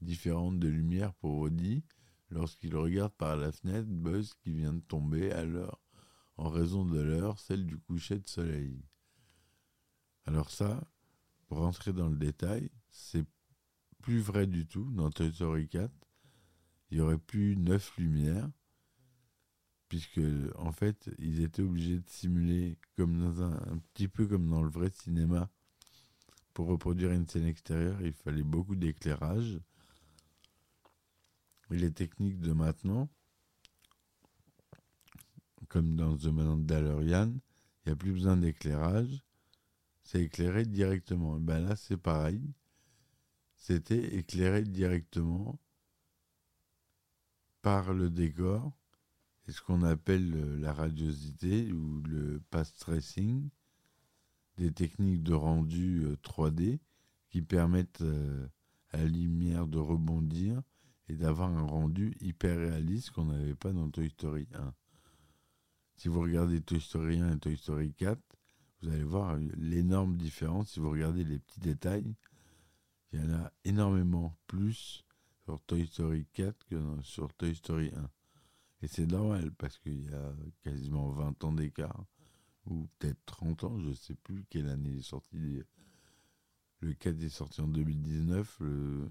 différentes 0.00 0.58
de 0.58 0.68
lumière 0.68 1.14
pour 1.14 1.38
Woody 1.38 1.84
lorsqu'il 2.30 2.76
regarde 2.76 3.12
par 3.12 3.36
la 3.36 3.52
fenêtre 3.52 3.88
Buzz 3.88 4.34
qui 4.34 4.52
vient 4.52 4.72
de 4.72 4.80
tomber 4.80 5.32
à 5.32 5.44
l'heure, 5.44 5.80
en 6.36 6.48
raison 6.48 6.84
de 6.84 7.00
l'heure, 7.00 7.38
celle 7.38 7.64
du 7.64 7.78
coucher 7.78 8.18
de 8.18 8.28
soleil. 8.28 8.84
Alors 10.26 10.50
ça, 10.50 10.82
pour 11.46 11.58
rentrer 11.58 11.92
dans 11.92 12.08
le 12.08 12.16
détail, 12.16 12.70
c'est 12.90 13.24
plus 14.02 14.20
vrai 14.20 14.46
du 14.46 14.66
tout 14.66 14.90
dans 14.90 15.10
Toy 15.10 15.32
Story 15.32 15.68
4. 15.68 15.90
Il 16.90 16.98
y 16.98 17.00
aurait 17.00 17.18
plus 17.18 17.56
neuf 17.56 17.96
lumières, 17.96 18.50
puisque 19.94 20.20
en 20.56 20.72
fait, 20.72 21.08
ils 21.20 21.40
étaient 21.40 21.62
obligés 21.62 22.00
de 22.00 22.08
simuler 22.08 22.76
comme 22.96 23.16
dans 23.16 23.42
un, 23.44 23.78
petit 23.92 24.08
peu 24.08 24.26
comme 24.26 24.50
dans 24.50 24.60
le 24.60 24.68
vrai 24.68 24.90
cinéma. 24.90 25.48
Pour 26.52 26.66
reproduire 26.66 27.12
une 27.12 27.28
scène 27.28 27.46
extérieure, 27.46 28.02
il 28.02 28.12
fallait 28.12 28.42
beaucoup 28.42 28.74
d'éclairage. 28.74 29.60
Et 31.70 31.76
les 31.76 31.92
techniques 31.92 32.40
de 32.40 32.52
maintenant, 32.52 33.08
comme 35.68 35.94
dans 35.94 36.16
The 36.16 36.26
Mandalorian, 36.26 37.30
il 37.30 37.86
n'y 37.86 37.92
a 37.92 37.96
plus 37.96 38.14
besoin 38.14 38.36
d'éclairage. 38.36 39.22
C'est 40.02 40.22
éclairé 40.22 40.64
directement. 40.64 41.36
Et 41.36 41.40
ben 41.40 41.60
là, 41.60 41.76
c'est 41.76 41.98
pareil. 41.98 42.42
C'était 43.54 44.16
éclairé 44.16 44.64
directement 44.64 45.60
par 47.62 47.94
le 47.94 48.10
décor 48.10 48.72
et 49.46 49.52
ce 49.52 49.60
qu'on 49.60 49.82
appelle 49.82 50.60
la 50.60 50.72
radiosité 50.72 51.72
ou 51.72 52.00
le 52.02 52.40
path 52.50 52.72
tracing, 52.78 53.48
des 54.56 54.72
techniques 54.72 55.22
de 55.22 55.34
rendu 55.34 56.06
3D 56.22 56.78
qui 57.28 57.42
permettent 57.42 58.04
à 58.90 58.96
la 58.96 59.04
lumière 59.04 59.66
de 59.66 59.78
rebondir 59.78 60.62
et 61.08 61.16
d'avoir 61.16 61.50
un 61.50 61.66
rendu 61.66 62.16
hyper 62.20 62.56
réaliste 62.56 63.10
qu'on 63.10 63.26
n'avait 63.26 63.54
pas 63.54 63.72
dans 63.72 63.90
Toy 63.90 64.08
Story 64.10 64.48
1. 64.54 64.72
Si 65.96 66.08
vous 66.08 66.20
regardez 66.20 66.60
Toy 66.60 66.80
Story 66.80 67.20
1 67.20 67.36
et 67.36 67.38
Toy 67.38 67.56
Story 67.56 67.92
4, 67.92 68.18
vous 68.80 68.88
allez 68.88 69.04
voir 69.04 69.36
l'énorme 69.56 70.16
différence. 70.16 70.70
Si 70.70 70.80
vous 70.80 70.90
regardez 70.90 71.24
les 71.24 71.38
petits 71.38 71.60
détails, 71.60 72.14
il 73.12 73.20
y 73.20 73.22
en 73.22 73.34
a 73.34 73.52
énormément 73.64 74.36
plus 74.46 75.04
sur 75.44 75.60
Toy 75.62 75.86
Story 75.86 76.26
4 76.32 76.64
que 76.66 76.76
sur 77.02 77.32
Toy 77.34 77.54
Story 77.54 77.90
1. 77.94 78.10
Et 78.84 78.86
c'est 78.86 79.06
normal 79.06 79.50
parce 79.52 79.78
qu'il 79.78 80.04
y 80.04 80.14
a 80.14 80.34
quasiment 80.62 81.08
20 81.08 81.42
ans 81.44 81.52
d'écart, 81.52 82.04
ou 82.66 82.86
peut-être 82.98 83.18
30 83.24 83.64
ans, 83.64 83.78
je 83.78 83.88
ne 83.88 83.94
sais 83.94 84.14
plus 84.14 84.44
quelle 84.50 84.68
année 84.68 84.98
est 84.98 85.00
sorti. 85.00 85.62
Le 86.80 86.92
4 86.92 87.22
est 87.22 87.30
sorti 87.30 87.62
en 87.62 87.68
2019, 87.68 88.60
le, 88.60 89.08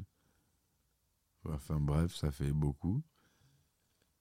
Enfin 1.46 1.80
bref, 1.80 2.14
ça 2.16 2.30
fait 2.32 2.52
beaucoup. 2.52 3.02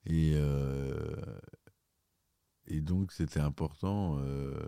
Et, 0.07 0.31
euh, 0.33 1.39
et 2.65 2.81
donc 2.81 3.11
c'était 3.11 3.39
important. 3.39 4.17
Euh, 4.21 4.67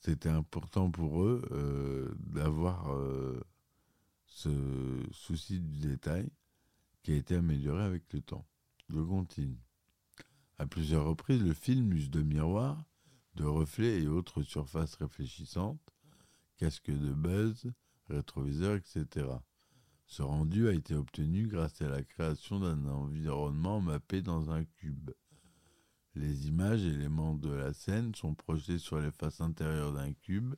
c'était 0.00 0.30
important 0.30 0.90
pour 0.90 1.22
eux 1.22 1.46
euh, 1.50 2.14
d'avoir 2.18 2.88
ce 4.24 5.02
souci 5.12 5.60
du 5.60 5.80
détail 5.80 6.30
qui 7.06 7.12
a 7.12 7.16
été 7.18 7.36
amélioré 7.36 7.84
avec 7.84 8.12
le 8.12 8.20
temps. 8.20 8.44
Je 8.88 8.98
continue. 8.98 9.60
À 10.58 10.66
plusieurs 10.66 11.04
reprises, 11.04 11.40
le 11.40 11.54
film 11.54 11.92
use 11.92 12.10
de 12.10 12.20
miroirs, 12.20 12.84
de 13.36 13.44
reflets 13.44 14.02
et 14.02 14.08
autres 14.08 14.42
surfaces 14.42 14.96
réfléchissantes, 14.96 15.94
casque 16.56 16.90
de 16.90 17.12
buzz, 17.12 17.70
rétroviseur, 18.08 18.74
etc. 18.74 19.28
Ce 20.08 20.20
rendu 20.20 20.66
a 20.66 20.72
été 20.72 20.96
obtenu 20.96 21.46
grâce 21.46 21.80
à 21.80 21.88
la 21.88 22.02
création 22.02 22.58
d'un 22.58 22.84
environnement 22.86 23.80
mappé 23.80 24.20
dans 24.20 24.50
un 24.50 24.64
cube. 24.64 25.12
Les 26.16 26.48
images 26.48 26.82
éléments 26.82 27.34
de 27.34 27.52
la 27.52 27.72
scène 27.72 28.16
sont 28.16 28.34
projetés 28.34 28.78
sur 28.78 28.98
les 28.98 29.12
faces 29.12 29.40
intérieures 29.40 29.92
d'un 29.92 30.12
cube 30.12 30.56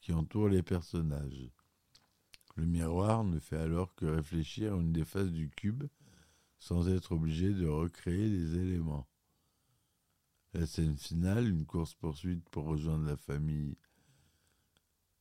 qui 0.00 0.14
entoure 0.14 0.48
les 0.48 0.62
personnages. 0.62 1.50
Le 2.56 2.66
miroir 2.66 3.24
ne 3.24 3.38
fait 3.38 3.58
alors 3.58 3.94
que 3.94 4.06
réfléchir 4.06 4.74
une 4.78 4.92
des 4.92 5.04
faces 5.04 5.30
du 5.30 5.50
cube 5.50 5.84
sans 6.58 6.88
être 6.88 7.12
obligé 7.12 7.52
de 7.52 7.66
recréer 7.66 8.28
les 8.28 8.56
éléments. 8.56 9.06
La 10.54 10.66
scène 10.66 10.96
finale, 10.96 11.48
une 11.48 11.66
course-poursuite 11.66 12.48
pour 12.48 12.64
rejoindre 12.64 13.06
la 13.06 13.16
famille 13.16 13.76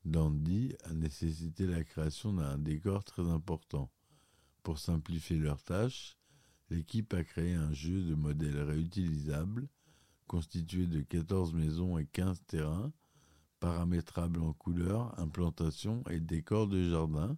Dandy 0.06 0.76
a 0.86 0.94
nécessité 0.94 1.68
la 1.68 1.84
création 1.84 2.34
d'un 2.34 2.58
décor 2.58 3.04
très 3.04 3.28
important. 3.30 3.92
Pour 4.64 4.80
simplifier 4.80 5.38
leurs 5.38 5.62
tâches, 5.62 6.18
l'équipe 6.70 7.14
a 7.14 7.24
créé 7.24 7.54
un 7.54 7.74
jeu 7.74 8.02
de 8.04 8.16
modèles 8.16 8.62
réutilisables 8.62 9.68
constitué 10.28 10.88
de 10.88 11.02
14 11.02 11.54
maisons 11.54 11.98
et 11.98 12.06
15 12.06 12.42
terrains, 12.48 12.92
paramétrables 13.60 14.42
en 14.42 14.54
couleurs, 14.54 15.18
implantations 15.20 16.04
et 16.10 16.20
décors 16.20 16.68
de 16.68 16.90
jardin, 16.90 17.38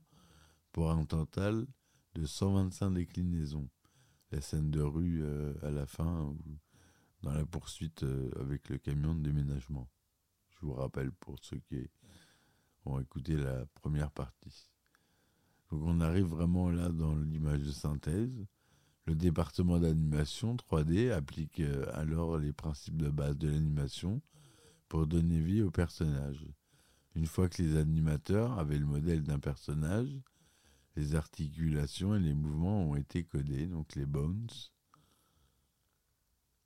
pour 0.72 0.92
un 0.92 1.06
total 1.06 1.66
de 2.16 2.26
125 2.26 2.92
déclinaisons. 2.92 3.70
La 4.32 4.42
scène 4.42 4.72
de 4.72 4.82
rue 4.82 5.22
euh, 5.24 5.54
à 5.64 5.72
la 5.72 5.86
fin, 5.86 6.36
dans 7.24 7.34
la 7.34 7.46
poursuite 7.46 8.04
euh, 8.04 8.30
avec 8.40 8.70
le 8.70 8.78
camion 8.78 9.16
de 9.16 9.22
déménagement. 9.22 9.88
Je 10.50 10.66
vous 10.66 10.74
rappelle 10.74 11.12
pour 11.12 11.38
ceux 11.42 11.60
qui 11.70 11.88
ont 12.86 13.00
écouté 13.00 13.36
la 13.38 13.66
première 13.76 14.12
partie. 14.12 14.70
Donc 15.72 15.82
on 15.84 16.02
arrive 16.02 16.26
vraiment 16.26 16.70
là 16.70 16.90
dans 16.90 17.16
l'image 17.16 17.62
de 17.62 17.72
synthèse. 17.72 18.46
Le 19.06 19.16
département 19.16 19.80
d'animation 19.80 20.56
3D 20.56 21.12
applique 21.12 21.60
euh, 21.60 21.86
alors 21.94 22.38
les 22.38 22.54
principes 22.54 22.98
de 22.98 23.10
base 23.10 23.38
de 23.38 23.50
l'animation 23.50 24.22
pour 24.90 25.08
donner 25.08 25.40
vie 25.40 25.62
au 25.62 25.72
personnage. 25.72 26.46
Une 27.16 27.26
fois 27.26 27.50
que 27.50 27.62
les 27.62 27.78
animateurs 27.78 28.58
avaient 28.60 28.78
le 28.78 28.86
modèle 28.86 29.24
d'un 29.24 29.40
personnage, 29.40 30.10
les 30.96 31.16
articulations 31.16 32.16
et 32.16 32.20
les 32.20 32.34
mouvements 32.34 32.84
ont 32.84 32.96
été 32.96 33.24
codés, 33.24 33.68
donc 33.68 33.96
les 33.96 34.06
bones, 34.06 34.48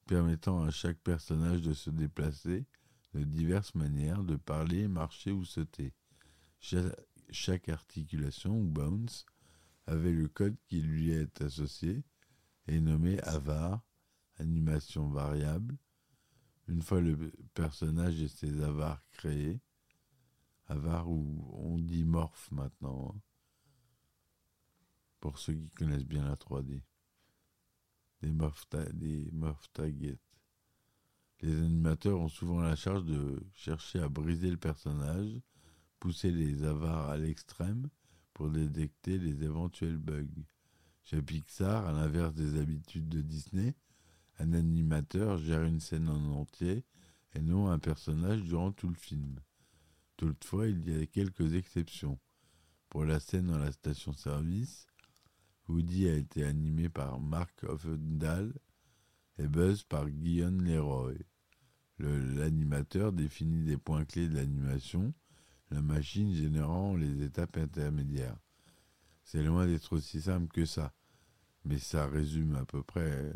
permettant 0.05 0.63
à 0.63 0.71
chaque 0.71 0.99
personnage 0.99 1.61
de 1.61 1.73
se 1.73 1.89
déplacer 1.89 2.65
de 3.13 3.23
diverses 3.23 3.75
manières, 3.75 4.23
de 4.23 4.35
parler, 4.35 4.87
marcher 4.87 5.31
ou 5.31 5.43
sauter. 5.43 5.93
Chaque 6.59 7.69
articulation 7.69 8.57
ou 8.57 8.67
bounce 8.67 9.25
avait 9.87 10.11
le 10.13 10.27
code 10.27 10.55
qui 10.67 10.81
lui 10.81 11.11
est 11.11 11.41
associé 11.41 12.03
et 12.67 12.79
nommé 12.79 13.19
avar, 13.21 13.81
animation 14.37 15.09
variable. 15.09 15.77
Une 16.71 16.81
fois 16.81 17.01
le 17.01 17.33
personnage 17.53 18.21
et 18.21 18.29
ses 18.29 18.63
avars 18.63 19.03
créés, 19.11 19.59
avar 20.67 21.09
ou 21.09 21.45
on 21.51 21.77
dit 21.77 22.05
morph 22.05 22.49
maintenant, 22.51 23.13
hein, 23.13 23.19
pour 25.19 25.37
ceux 25.37 25.53
qui 25.53 25.69
connaissent 25.71 26.05
bien 26.05 26.23
la 26.23 26.35
3D. 26.35 26.81
Des 28.21 28.31
morph, 28.31 28.69
des 28.93 29.29
morph 29.33 29.69
targets. 29.73 30.21
Les 31.41 31.53
animateurs 31.53 32.21
ont 32.21 32.29
souvent 32.29 32.61
la 32.61 32.77
charge 32.77 33.03
de 33.03 33.43
chercher 33.53 33.99
à 33.99 34.07
briser 34.07 34.49
le 34.49 34.55
personnage 34.55 35.41
pousser 35.99 36.31
les 36.31 36.63
avares 36.63 37.09
à 37.09 37.17
l'extrême 37.17 37.89
pour 38.33 38.49
détecter 38.49 39.17
les 39.17 39.43
éventuels 39.43 39.97
bugs. 39.97 40.45
Chez 41.03 41.21
Pixar, 41.21 41.85
à 41.85 41.91
l'inverse 41.91 42.33
des 42.33 42.57
habitudes 42.57 43.09
de 43.09 43.21
Disney, 43.21 43.75
un 44.39 44.53
animateur 44.53 45.37
gère 45.37 45.63
une 45.63 45.79
scène 45.79 46.09
en 46.09 46.39
entier 46.39 46.83
et 47.33 47.41
non 47.41 47.69
un 47.69 47.79
personnage 47.79 48.41
durant 48.41 48.71
tout 48.71 48.89
le 48.89 48.95
film. 48.95 49.39
Toutefois, 50.17 50.67
il 50.67 50.89
y 50.89 51.01
a 51.01 51.05
quelques 51.05 51.53
exceptions. 51.55 52.19
Pour 52.89 53.05
la 53.05 53.19
scène 53.19 53.47
dans 53.47 53.57
la 53.57 53.71
station-service, 53.71 54.87
Woody 55.67 56.09
a 56.09 56.15
été 56.15 56.43
animé 56.43 56.89
par 56.89 57.19
Mark 57.19 57.63
Offendal 57.63 58.53
et 59.37 59.47
Buzz 59.47 59.83
par 59.83 60.09
Guillaume 60.09 60.61
Leroy. 60.61 61.13
L'animateur 61.99 63.13
définit 63.13 63.63
des 63.63 63.77
points 63.77 64.05
clés 64.05 64.27
de 64.27 64.35
l'animation 64.35 65.13
la 65.71 65.81
machine 65.81 66.33
générant 66.33 66.95
les 66.95 67.23
étapes 67.23 67.57
intermédiaires. 67.57 68.37
C'est 69.23 69.41
loin 69.41 69.65
d'être 69.65 69.93
aussi 69.93 70.21
simple 70.21 70.49
que 70.49 70.65
ça, 70.65 70.93
mais 71.63 71.79
ça 71.79 72.07
résume 72.07 72.55
à 72.55 72.65
peu 72.65 72.83
près. 72.83 73.33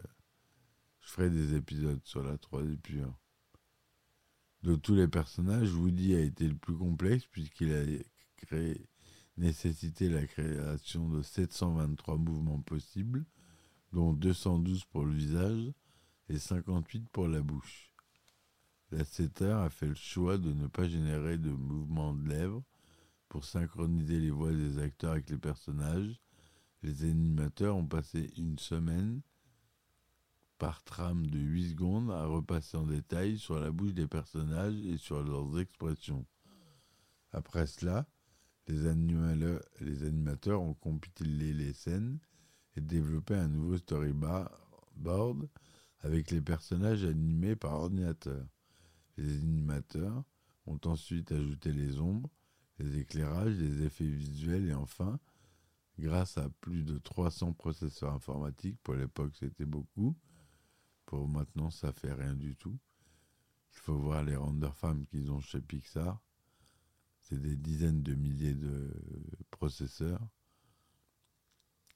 Je 1.06 1.12
ferai 1.12 1.30
des 1.30 1.54
épisodes 1.54 2.02
sur 2.04 2.24
la 2.24 2.36
3D 2.36 2.78
pure. 2.78 3.16
De 4.64 4.76
tous 4.76 4.96
les 4.96 5.08
personnages, 5.08 5.72
Woody 5.72 6.16
a 6.16 6.20
été 6.20 6.48
le 6.48 6.56
plus 6.56 6.76
complexe 6.76 7.28
puisqu'il 7.28 7.72
a 7.74 7.84
nécessité 9.38 10.10
la 10.10 10.26
création 10.26 11.08
de 11.08 11.22
723 11.22 12.18
mouvements 12.18 12.60
possibles, 12.62 13.24
dont 13.94 14.14
212 14.14 14.86
pour 14.86 15.06
le 15.06 15.14
visage 15.14 15.72
et 16.30 16.40
58 16.40 17.08
pour 17.10 17.28
la 17.28 17.42
bouche. 17.42 17.92
Lasseter 18.90 19.52
a 19.52 19.70
fait 19.70 19.88
le 19.88 19.94
choix 19.94 20.40
de 20.40 20.54
ne 20.54 20.66
pas 20.66 20.90
générer 20.90 21.38
de 21.38 21.52
mouvements 21.52 22.16
de 22.16 22.28
lèvres 22.28 22.64
pour 23.30 23.46
synchroniser 23.46 24.20
les 24.20 24.32
voix 24.32 24.52
des 24.52 24.80
acteurs 24.80 25.12
avec 25.12 25.30
les 25.30 25.38
personnages. 25.38 26.20
Les 26.82 27.04
animateurs 27.04 27.76
ont 27.76 27.86
passé 27.86 28.32
une 28.38 28.58
semaine 28.58 29.22
par 30.58 30.84
trame 30.84 31.28
de 31.28 31.40
8 31.40 31.72
secondes 31.72 32.12
à 32.12 32.26
repasser 32.26 32.78
en 32.78 32.86
détail 32.86 33.38
sur 33.38 33.60
la 33.60 33.72
bouche 33.72 33.94
des 33.94 34.08
personnages 34.08 34.78
et 34.86 34.98
sur 34.98 35.24
leurs 35.24 35.60
expressions. 35.60 36.26
Après 37.32 37.68
cela, 37.68 38.08
les, 38.68 38.88
animateurs 38.88 40.62
ont 40.62 40.74
compilé 40.74 41.54
les 41.54 41.74
scènes 41.74 42.20
et 42.76 42.82
développé 42.82 43.36
un 43.36 43.48
nouveau 43.48 43.78
storyboard 43.78 45.48
avec 46.00 46.32
les 46.32 46.42
personnages 46.42 47.04
animés 47.04 47.56
par 47.56 47.74
ordinateur. 47.74 48.46
Les 49.18 49.38
animateurs 49.38 50.24
ont 50.66 50.80
ensuite 50.86 51.32
ajouté 51.32 51.72
les 51.72 52.00
ombres, 52.00 52.30
les 52.80 53.00
éclairages, 53.00 53.56
les 53.56 53.84
effets 53.84 54.08
visuels 54.08 54.70
et 54.70 54.74
enfin, 54.74 55.20
grâce 56.00 56.38
à 56.38 56.50
plus 56.62 56.84
de 56.84 56.98
300 56.98 57.54
processeurs 57.54 58.14
informatiques, 58.14 58.78
pour 58.84 58.96
l'époque 58.96 59.34
c'était 59.40 59.66
beaucoup, 59.66 60.16
pour 61.06 61.28
maintenant 61.28 61.70
ça 61.70 61.92
fait 61.92 62.14
rien 62.14 62.34
du 62.34 62.56
tout. 62.56 62.78
Il 63.74 63.80
faut 63.80 63.98
voir 63.98 64.24
les 64.24 64.36
render 64.36 64.72
farms 64.76 65.06
qu'ils 65.06 65.32
ont 65.32 65.42
chez 65.42 65.62
Pixar. 65.62 66.22
C'est 67.20 67.42
des 67.42 67.56
dizaines 67.56 68.04
de 68.04 68.14
milliers 68.14 68.54
de 68.54 68.92
processeurs. 69.52 70.22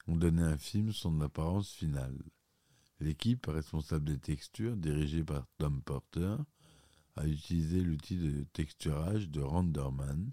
On 0.06 0.16
donnait 0.16 0.42
un 0.42 0.58
film 0.58 0.92
son 0.92 1.20
apparence 1.20 1.72
finale. 1.72 2.18
L'équipe 2.98 3.46
responsable 3.46 4.04
des 4.04 4.18
textures, 4.18 4.76
dirigée 4.76 5.24
par 5.24 5.46
Tom 5.56 5.82
Porter, 5.82 6.36
a 7.16 7.26
utilisé 7.26 7.80
l'outil 7.80 8.16
de 8.18 8.44
texturage 8.52 9.28
de 9.30 9.40
Renderman. 9.40 10.32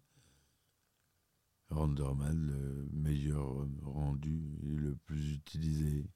Renderman, 1.69 2.47
le 2.47 2.89
meilleur 2.91 3.67
rendu 3.83 4.57
et 4.63 4.75
le 4.75 4.95
plus 4.95 5.33
utilisé. 5.33 6.09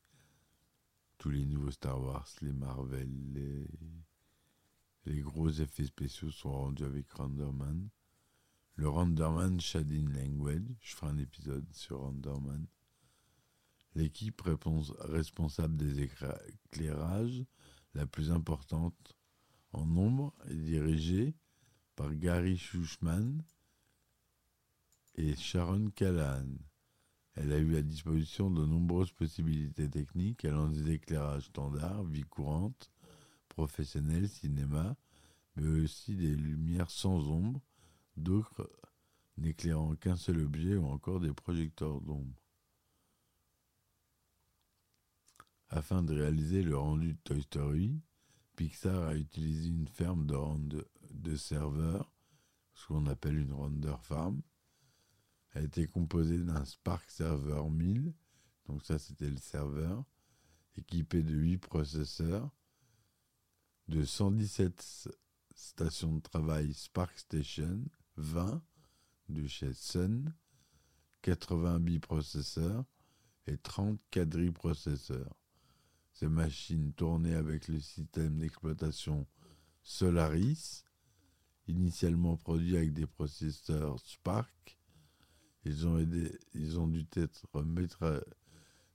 Tous 1.21 1.29
les 1.29 1.45
nouveaux 1.45 1.69
Star 1.69 2.01
Wars, 2.01 2.27
les 2.41 2.51
Marvel, 2.51 3.07
les, 5.05 5.21
gros 5.21 5.51
effets 5.51 5.85
spéciaux 5.85 6.31
sont 6.31 6.51
rendus 6.51 6.83
avec 6.83 7.11
Renderman. 7.11 7.89
Le 8.73 8.89
Renderman 8.89 9.59
Shading 9.59 10.09
Language, 10.09 10.65
je 10.79 10.95
ferai 10.95 11.11
un 11.11 11.19
épisode 11.19 11.71
sur 11.73 11.99
Renderman. 11.99 12.65
L'équipe 13.93 14.41
responsable 14.41 15.77
des 15.77 16.01
éclairages, 16.01 17.45
la 17.93 18.07
plus 18.07 18.31
importante 18.31 19.15
en 19.73 19.85
nombre, 19.85 20.33
est 20.49 20.55
dirigée 20.55 21.35
par 21.95 22.15
Gary 22.15 22.57
Schuchman 22.57 23.43
et 25.13 25.35
Sharon 25.35 25.91
Callahan. 25.91 26.47
Elle 27.41 27.53
a 27.53 27.57
eu 27.57 27.75
à 27.75 27.81
disposition 27.81 28.51
de 28.51 28.63
nombreuses 28.63 29.11
possibilités 29.13 29.89
techniques 29.89 30.45
allant 30.45 30.67
des 30.67 30.91
éclairages 30.91 31.45
standards, 31.45 32.03
vie 32.03 32.21
courante, 32.21 32.91
professionnels, 33.49 34.29
cinéma, 34.29 34.95
mais 35.55 35.67
aussi 35.81 36.15
des 36.15 36.35
lumières 36.35 36.91
sans 36.91 37.29
ombre, 37.29 37.59
d'autres 38.15 38.69
n'éclairant 39.37 39.95
qu'un 39.95 40.17
seul 40.17 40.39
objet 40.39 40.75
ou 40.75 40.85
encore 40.85 41.19
des 41.19 41.33
projecteurs 41.33 41.99
d'ombre. 42.01 42.39
Afin 45.69 46.03
de 46.03 46.13
réaliser 46.13 46.61
le 46.61 46.77
rendu 46.77 47.13
de 47.13 47.19
Toy 47.23 47.41
Story, 47.41 47.99
Pixar 48.55 49.07
a 49.07 49.15
utilisé 49.15 49.69
une 49.69 49.87
ferme 49.87 50.27
de, 50.27 50.87
de 51.09 51.35
serveurs, 51.35 52.13
ce 52.75 52.85
qu'on 52.85 53.07
appelle 53.07 53.39
une 53.39 53.53
render 53.53 53.95
farm. 54.03 54.43
Elle 55.53 55.65
était 55.65 55.87
composée 55.87 56.37
d'un 56.37 56.63
Spark 56.65 57.09
Server 57.09 57.63
1000, 57.69 58.13
donc 58.67 58.85
ça 58.85 58.97
c'était 58.97 59.29
le 59.29 59.37
serveur, 59.37 60.05
équipé 60.77 61.23
de 61.23 61.33
8 61.33 61.57
processeurs, 61.57 62.49
de 63.87 64.05
117 64.05 65.09
stations 65.53 66.15
de 66.15 66.21
travail 66.21 66.73
Spark 66.73 67.17
Station, 67.17 67.83
20 68.17 68.63
de 69.29 69.47
chez 69.47 69.73
Sun, 69.73 70.33
80 71.21 71.79
biprocesseurs 71.79 72.85
et 73.47 73.57
30 73.57 73.99
quadriprocesseurs. 74.09 75.35
Ces 76.13 76.27
machines 76.27 76.93
tournaient 76.93 77.35
avec 77.35 77.67
le 77.67 77.79
système 77.79 78.37
d'exploitation 78.37 79.27
Solaris, 79.83 80.83
initialement 81.67 82.37
produit 82.37 82.77
avec 82.77 82.93
des 82.93 83.07
processeurs 83.07 83.99
Spark. 83.99 84.77
Ils 85.63 85.87
ont, 85.87 86.87
dû 86.87 87.05
être 87.15 88.25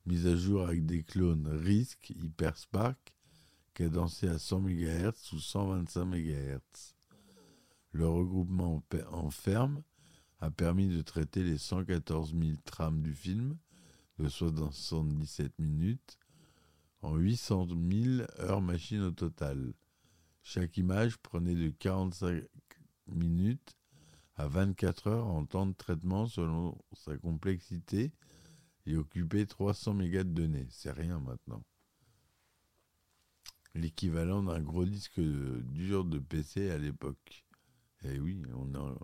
mis 0.05 0.27
à 0.27 0.37
jour 0.37 0.63
avec 0.63 0.85
des 0.85 1.05
clones 1.05 1.47
RISC 1.47 2.11
HyperSpark 2.11 3.15
cadencés 3.75 4.29
à 4.29 4.39
100 4.39 4.61
MHz 4.61 5.33
ou 5.33 5.39
125 5.39 6.05
MHz. 6.05 6.97
Le 7.93 8.09
regroupement 8.09 8.83
en 9.11 9.31
ferme 9.31 9.83
a 10.41 10.51
permis 10.51 10.89
de 10.89 11.03
traiter 11.03 11.43
les 11.43 11.59
114 11.59 12.35
000 12.35 12.57
trames 12.65 13.03
du 13.03 13.15
film 13.15 13.57
de 14.19 14.29
77 14.29 15.53
minutes 15.59 16.19
en 17.03 17.17
800 17.17 17.69
000 17.69 18.27
heures 18.41 18.61
machine 18.61 19.03
au 19.03 19.11
total. 19.13 19.73
Chaque 20.43 20.77
image 20.77 21.19
prenait 21.19 21.55
de 21.55 21.71
45 21.71 22.45
minutes 23.09 23.77
à 24.37 24.49
24 24.49 25.07
heures 25.09 25.27
en 25.27 25.44
temps 25.46 25.66
de 25.66 25.72
traitement 25.72 26.27
selon 26.27 26.79
sa 26.92 27.16
complexité 27.16 28.12
et 28.87 28.96
occupait 28.96 29.46
300 29.46 29.94
mégas 29.94 30.25
de 30.25 30.31
données. 30.31 30.66
C'est 30.70 30.92
rien 30.92 31.18
maintenant. 31.20 31.62
L'équivalent 33.75 34.42
d'un 34.42 34.61
gros 34.61 34.85
disque 34.85 35.20
dur 35.20 36.05
de 36.05 36.18
PC 36.18 36.70
à 36.70 36.79
l'époque. 36.79 37.44
Eh 38.05 38.20
oui, 38.20 38.42
on 38.55 38.72
est, 38.72 38.79
en, 38.79 38.99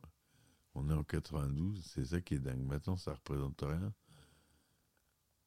on 0.74 0.88
est 0.88 0.94
en 0.94 1.04
92, 1.04 1.84
c'est 1.84 2.06
ça 2.06 2.20
qui 2.20 2.34
est 2.34 2.38
dingue. 2.38 2.64
Maintenant, 2.64 2.96
ça 2.96 3.14
représente 3.14 3.60
rien. 3.62 3.92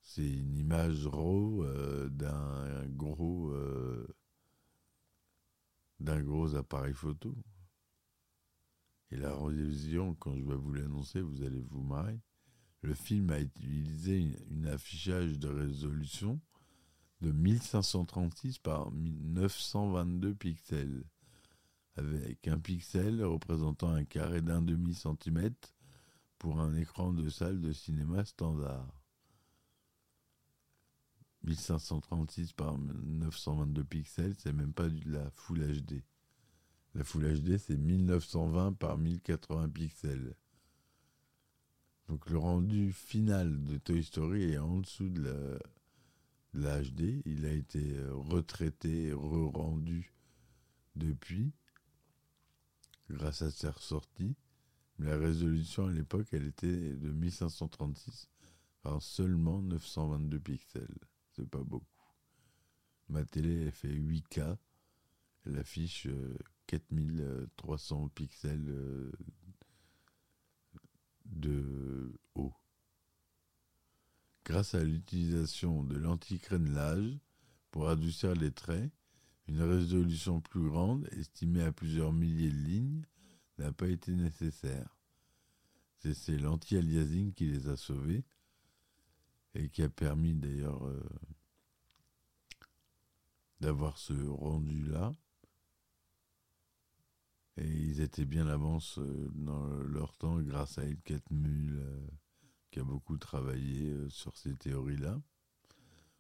C'est 0.02 0.30
une 0.30 0.56
image 0.58 1.08
raw 1.08 1.64
euh, 1.64 2.10
d'un 2.10 2.86
gros 2.90 3.52
euh, 3.52 4.08
d'un 6.00 6.22
gros 6.22 6.56
appareil 6.56 6.94
photo. 6.94 7.36
Et 9.12 9.18
la 9.18 9.36
révision, 9.36 10.16
quand 10.16 10.36
je 10.36 10.44
vais 10.44 10.56
vous 10.56 10.74
l'annoncer, 10.74 11.22
vous 11.22 11.44
allez 11.44 11.62
vous 11.62 11.84
marrer. 11.84 12.20
Le 12.82 12.94
film 12.94 13.30
a 13.32 13.40
utilisé 13.40 14.36
un 14.52 14.66
affichage 14.66 15.40
de 15.40 15.48
résolution 15.48 16.40
de 17.22 17.32
1536 17.32 18.60
par 18.60 18.92
922 18.92 20.36
pixels, 20.36 21.04
avec 21.96 22.48
un 22.48 22.60
pixel 22.60 23.24
représentant 23.24 23.90
un 23.90 24.04
carré 24.04 24.42
d'un 24.42 24.62
demi 24.62 24.94
centimètre 24.94 25.74
pour 26.38 26.60
un 26.60 26.76
écran 26.76 27.14
de 27.14 27.30
salle 27.30 27.62
de 27.62 27.72
cinéma 27.72 28.26
standard. 28.26 29.02
1536 31.44 32.54
par 32.54 32.78
922 32.78 33.84
pixels, 33.84 34.36
c'est 34.38 34.54
même 34.54 34.74
pas 34.74 34.90
de 34.90 35.10
la 35.10 35.30
Full 35.32 35.82
HD. 35.82 36.04
La 36.96 37.04
Full 37.04 37.42
HD, 37.42 37.58
c'est 37.58 37.78
1920 37.78 38.74
par 38.74 38.98
1080 38.98 39.70
pixels. 39.70 40.36
Donc 42.08 42.30
le 42.30 42.38
rendu 42.38 42.94
final 42.94 43.64
de 43.64 43.78
Toy 43.78 44.04
Story 44.04 44.54
est 44.54 44.58
en 44.58 44.80
dessous 44.80 45.10
de 45.10 45.60
la, 46.54 46.82
HD. 46.82 47.22
Il 47.26 47.46
a 47.46 47.52
été 47.52 47.98
euh, 47.98 48.14
retraité, 48.14 49.12
re-rendu 49.12 50.14
depuis, 50.96 51.52
grâce 53.10 53.42
à 53.42 53.52
sa 53.52 53.72
ressortie. 53.72 54.36
Mais 54.98 55.10
la 55.10 55.18
résolution 55.18 55.88
à 55.88 55.92
l'époque, 55.92 56.28
elle 56.32 56.48
était 56.48 56.96
de 56.96 57.12
1536 57.12 58.30
par 58.82 59.02
seulement 59.02 59.62
922 59.62 60.40
pixels 60.40 60.98
c'est 61.36 61.50
pas 61.50 61.64
beaucoup. 61.64 61.86
Ma 63.10 63.24
télé, 63.26 63.64
elle 63.64 63.72
fait 63.72 63.94
8K. 63.94 64.58
Elle 65.46 65.58
affiche 65.58 66.08
4300 66.68 68.06
euh, 68.06 68.10
pixels 68.10 68.70
euh, 68.70 69.12
de 71.26 72.14
haut. 72.36 72.54
Grâce 74.46 74.76
à 74.76 74.84
l'utilisation 74.84 75.84
de 75.84 75.98
l'anti-crénelage 75.98 77.18
pour 77.72 77.90
adoucir 77.90 78.34
les 78.36 78.52
traits, 78.52 78.92
une 79.48 79.62
résolution 79.62 80.42
plus 80.42 80.70
grande, 80.70 81.08
estimée 81.14 81.64
à 81.64 81.72
plusieurs 81.72 82.14
milliers 82.14 82.52
de 82.52 82.56
lignes, 82.56 83.06
n'a 83.58 83.72
pas 83.72 83.88
été 83.88 84.14
nécessaire. 84.14 84.96
C'est 86.00 86.38
l'anti-aliasing 86.38 87.34
qui 87.34 87.48
les 87.48 87.68
a 87.68 87.78
sauvés 87.78 88.24
et 89.56 89.70
qui 89.70 89.82
a 89.82 89.90
permis 89.90 90.36
d'ailleurs 90.36 90.86
euh, 90.86 91.04
d'avoir 93.60 93.98
ce 93.98 94.14
rendu-là. 94.14 95.14
Ils 97.96 98.02
étaient 98.02 98.26
bien 98.26 98.46
avance 98.48 98.98
euh, 98.98 99.32
dans 99.36 99.66
leur 99.84 100.18
temps 100.18 100.42
grâce 100.42 100.78
à 100.78 100.84
Ed 100.84 101.02
Catmull, 101.04 101.78
euh, 101.78 102.08
qui 102.70 102.82
a 102.82 102.84
beaucoup 102.84 103.16
travaillé 103.16 103.90
euh, 103.90 104.10
sur 104.10 104.36
ces 104.36 104.54
théories-là. 104.54 105.22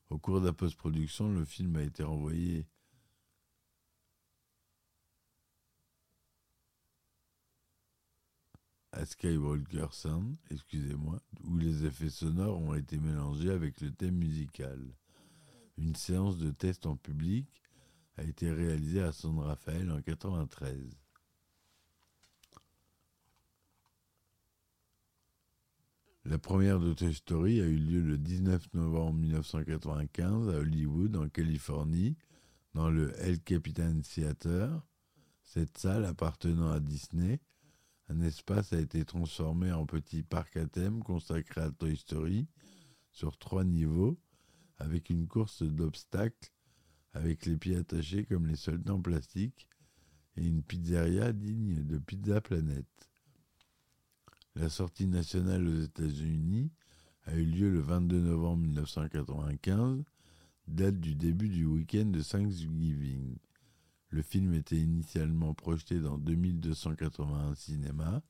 Au 0.10 0.18
cours 0.18 0.40
de 0.40 0.46
la 0.46 0.54
post-production, 0.54 1.34
le 1.34 1.44
film 1.44 1.76
a 1.76 1.84
été 1.84 2.02
renvoyé 2.02 2.66
à 8.94 9.06
Skywalker 9.06 9.88
Sound, 9.92 10.38
excusez-moi, 10.52 11.22
où 11.44 11.58
les 11.58 11.84
effets 11.84 12.10
sonores 12.10 12.62
ont 12.62 12.74
été 12.74 12.98
mélangés 12.98 13.52
avec 13.52 13.82
le 13.82 13.92
thème 13.92 14.16
musical. 14.16 14.80
Une 15.78 15.96
séance 15.96 16.38
de 16.38 16.52
test 16.52 16.86
en 16.86 16.96
public 16.96 17.62
a 18.16 18.24
été 18.24 18.50
réalisée 18.50 19.02
à 19.02 19.12
San 19.12 19.38
Rafael 19.40 19.92
en 19.92 20.02
93. 20.02 21.05
La 26.28 26.40
première 26.40 26.80
de 26.80 26.92
Toy 26.92 27.14
Story 27.14 27.62
a 27.62 27.66
eu 27.66 27.78
lieu 27.78 28.02
le 28.02 28.18
19 28.18 28.74
novembre 28.74 29.20
1995 29.20 30.50
à 30.50 30.58
Hollywood, 30.58 31.16
en 31.18 31.30
Californie, 31.30 32.18
dans 32.74 32.90
le 32.90 33.14
El 33.20 33.40
Capitan 33.42 34.02
Theater. 34.02 34.82
Cette 35.44 35.78
salle 35.78 36.04
appartenant 36.04 36.72
à 36.72 36.80
Disney, 36.80 37.40
un 38.10 38.22
espace 38.22 38.74
a 38.74 38.80
été 38.80 39.06
transformé 39.06 39.72
en 39.72 39.86
petit 39.86 40.24
parc 40.24 40.58
à 40.58 40.66
thème 40.66 41.04
consacré 41.04 41.62
à 41.62 41.70
Toy 41.70 41.96
Story 41.96 42.48
sur 43.12 43.38
trois 43.38 43.64
niveaux, 43.64 44.18
avec 44.80 45.12
une 45.12 45.28
course 45.28 45.62
d'obstacles 45.62 46.50
avec 47.14 47.46
les 47.46 47.56
pieds 47.56 47.78
attachés 47.78 48.26
comme 48.26 48.48
les 48.48 48.56
soldats 48.56 48.96
en 48.96 49.02
plastique 49.02 49.68
et 50.38 50.48
une 50.48 50.64
pizzeria 50.64 51.34
digne 51.34 51.86
de 51.86 52.00
Pizza 52.00 52.42
Planet. 52.42 52.88
La 54.58 54.70
sortie 54.70 55.06
nationale 55.06 55.68
aux 55.68 55.82
États-Unis 55.82 56.72
a 57.24 57.36
eu 57.36 57.44
lieu 57.44 57.70
le 57.70 57.82
22 57.82 58.22
novembre 58.22 58.64
1995, 58.64 60.02
date 60.68 60.98
du 61.02 61.14
début 61.14 61.50
du 61.50 61.66
week-end 61.66 62.06
de 62.06 62.22
Thanksgiving. 62.22 63.36
Le 64.08 64.22
film 64.22 64.54
était 64.54 64.80
initialement 64.80 65.54
projeté 65.54 66.00
dans 66.00 66.18
2281 66.18 67.54
cinémas, 67.56 68.22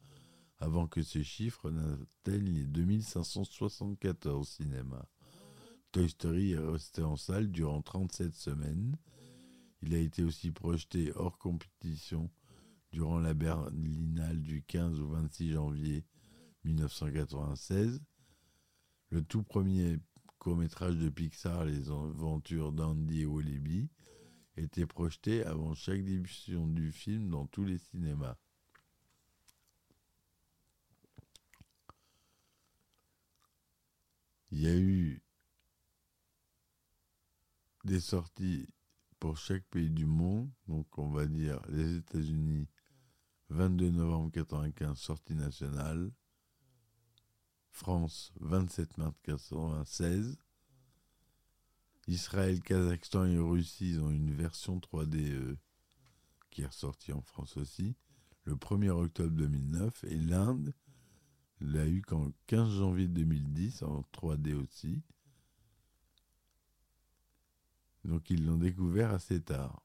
avant 0.57 0.88
que 0.88 1.03
ce 1.03 1.21
chiffre 1.21 1.69
n'atteigne 1.69 2.53
les 2.53 2.65
2574 2.65 4.49
cinémas. 4.49 5.05
Toy 5.91 6.09
Story 6.09 6.53
est 6.53 6.57
resté 6.57 7.03
en 7.03 7.17
salle 7.17 7.51
durant 7.51 7.83
37 7.83 8.33
semaines. 8.33 8.97
Il 9.83 9.93
a 9.93 9.99
été 9.99 10.23
aussi 10.23 10.49
projeté 10.49 11.11
hors 11.15 11.38
compétition 11.38 12.31
durant 12.91 13.19
la 13.19 13.35
Berlinale 13.35 14.41
du 14.41 14.63
15 14.63 14.99
au 14.99 15.07
26 15.09 15.51
janvier 15.51 16.03
1996. 16.65 18.01
Le 19.12 19.23
tout 19.23 19.43
premier 19.43 19.99
court-métrage 20.39 20.97
de 20.97 21.10
Pixar, 21.10 21.65
Les 21.65 21.89
aventures 21.89 22.71
d'Andy 22.71 23.21
et 23.21 23.25
Wallaby, 23.25 23.89
était 24.58 24.86
projeté 24.86 25.43
avant 25.43 25.73
chaque 25.73 26.04
diffusion 26.04 26.67
du 26.67 26.91
film 26.91 27.30
dans 27.30 27.45
tous 27.47 27.63
les 27.63 27.78
cinémas. 27.78 28.36
Il 34.51 34.62
y 34.62 34.67
a 34.67 34.75
eu 34.75 35.21
des 37.84 37.99
sorties 37.99 38.69
pour 39.19 39.38
chaque 39.38 39.63
pays 39.65 39.89
du 39.89 40.06
monde. 40.06 40.49
Donc, 40.67 40.97
on 40.97 41.10
va 41.10 41.25
dire 41.25 41.60
les 41.67 41.97
États-Unis, 41.97 42.67
22 43.49 43.89
novembre 43.89 44.32
1995, 44.34 44.97
sortie 44.97 45.36
nationale. 45.36 46.12
France, 47.75 48.31
27 48.39 48.97
mars 48.97 49.13
1996. 49.27 50.38
Israël, 52.07 52.61
Kazakhstan 52.61 53.25
et 53.25 53.38
Russie 53.38 53.99
ont 54.01 54.11
une 54.11 54.33
version 54.33 54.79
3D 54.79 55.33
euh, 55.33 55.57
qui 56.51 56.61
est 56.61 56.67
ressortie 56.67 57.11
en 57.11 57.21
France 57.21 57.57
aussi, 57.57 57.97
le 58.45 58.55
1er 58.55 58.91
octobre 58.91 59.35
2009. 59.35 60.05
Et 60.05 60.15
l'Inde 60.15 60.73
l'a 61.59 61.85
eu 61.85 62.01
qu'en 62.01 62.31
15 62.47 62.77
janvier 62.77 63.09
2010, 63.09 63.83
en 63.83 64.05
3D 64.13 64.53
aussi. 64.53 65.01
Donc 68.05 68.29
ils 68.29 68.45
l'ont 68.45 68.57
découvert 68.57 69.11
assez 69.11 69.41
tard. 69.41 69.84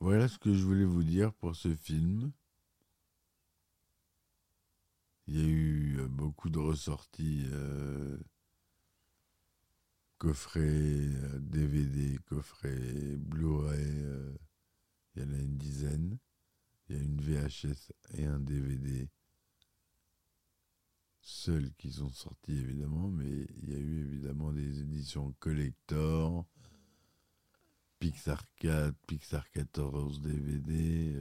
Voilà 0.00 0.28
ce 0.28 0.38
que 0.38 0.52
je 0.52 0.64
voulais 0.64 0.84
vous 0.84 1.04
dire 1.04 1.32
pour 1.34 1.56
ce 1.56 1.74
film. 1.74 2.32
Il 5.26 5.36
y 5.36 5.40
a 5.40 5.48
eu 5.48 5.98
euh, 6.00 6.08
beaucoup 6.08 6.50
de 6.50 6.58
ressorties, 6.58 7.46
euh, 7.50 8.18
coffrets 10.18 11.08
DVD, 11.40 12.18
coffrets 12.26 13.16
Blu-ray, 13.16 13.80
euh, 13.80 14.36
il 15.14 15.22
y 15.22 15.26
en 15.26 15.32
a 15.32 15.38
une 15.38 15.56
dizaine. 15.56 16.18
Il 16.88 16.96
y 16.96 17.00
a 17.00 17.02
une 17.02 17.20
VHS 17.20 17.92
et 18.12 18.26
un 18.26 18.38
DVD 18.38 19.08
seuls 21.24 21.72
qui 21.78 21.90
sont 21.90 22.10
sortis 22.10 22.52
évidemment, 22.52 23.08
mais 23.08 23.46
il 23.62 23.70
y 23.70 23.74
a 23.74 23.78
eu 23.78 24.00
évidemment 24.02 24.52
des 24.52 24.80
éditions 24.80 25.34
collector, 25.40 26.46
Pixar 27.98 28.42
4, 28.60 28.94
Pixar 29.06 29.50
14 29.50 30.20
DVD. 30.20 31.16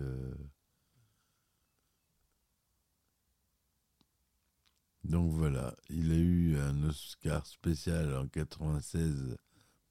Donc 5.03 5.31
voilà, 5.31 5.75
il 5.89 6.11
a 6.11 6.15
eu 6.15 6.57
un 6.57 6.83
Oscar 6.83 7.45
spécial 7.45 8.15
en 8.15 8.27
96 8.27 9.37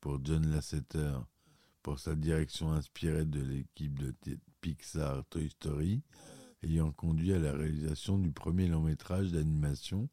pour 0.00 0.24
John 0.24 0.46
Lasseter 0.50 1.18
pour 1.82 1.98
sa 1.98 2.14
direction 2.14 2.72
inspirée 2.72 3.24
de 3.24 3.40
l'équipe 3.40 3.98
de 3.98 4.14
Pixar 4.60 5.24
Toy 5.26 5.50
Story, 5.50 6.02
ayant 6.62 6.92
conduit 6.92 7.34
à 7.34 7.38
la 7.38 7.52
réalisation 7.52 8.18
du 8.18 8.30
premier 8.32 8.68
long 8.68 8.82
métrage 8.82 9.32
d'animation 9.32 10.08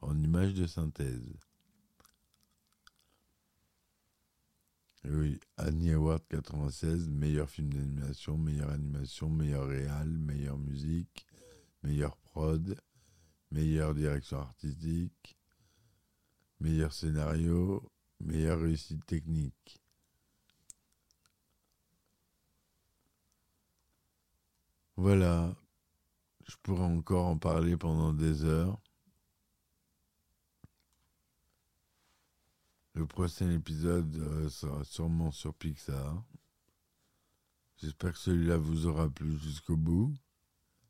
en 0.00 0.18
images 0.18 0.54
de 0.54 0.66
synthèse. 0.66 1.38
Oui, 5.04 5.38
Annie 5.58 5.92
Award 5.92 6.22
96, 6.28 7.08
meilleur 7.08 7.48
film 7.50 7.72
d'animation, 7.72 8.38
meilleure 8.38 8.70
animation, 8.70 9.28
meilleur 9.28 9.66
réal, 9.66 10.08
meilleure 10.08 10.58
musique, 10.58 11.26
meilleure 11.82 12.16
prod, 12.16 12.74
meilleure 13.50 13.94
direction 13.94 14.38
artistique, 14.38 15.36
meilleur 16.60 16.92
scénario, 16.92 17.82
meilleure 18.20 18.60
réussite 18.60 19.04
technique. 19.04 19.78
Voilà, 24.96 25.54
je 26.46 26.56
pourrais 26.62 26.84
encore 26.84 27.26
en 27.26 27.36
parler 27.36 27.76
pendant 27.76 28.12
des 28.12 28.44
heures. 28.44 28.78
Le 32.94 33.06
prochain 33.06 33.50
épisode 33.50 34.14
euh, 34.16 34.48
sera 34.48 34.84
sûrement 34.84 35.32
sur 35.32 35.52
Pixar. 35.52 36.24
J'espère 37.78 38.12
que 38.12 38.18
celui-là 38.18 38.56
vous 38.56 38.86
aura 38.86 39.10
plu 39.10 39.36
jusqu'au 39.36 39.76
bout. 39.76 40.14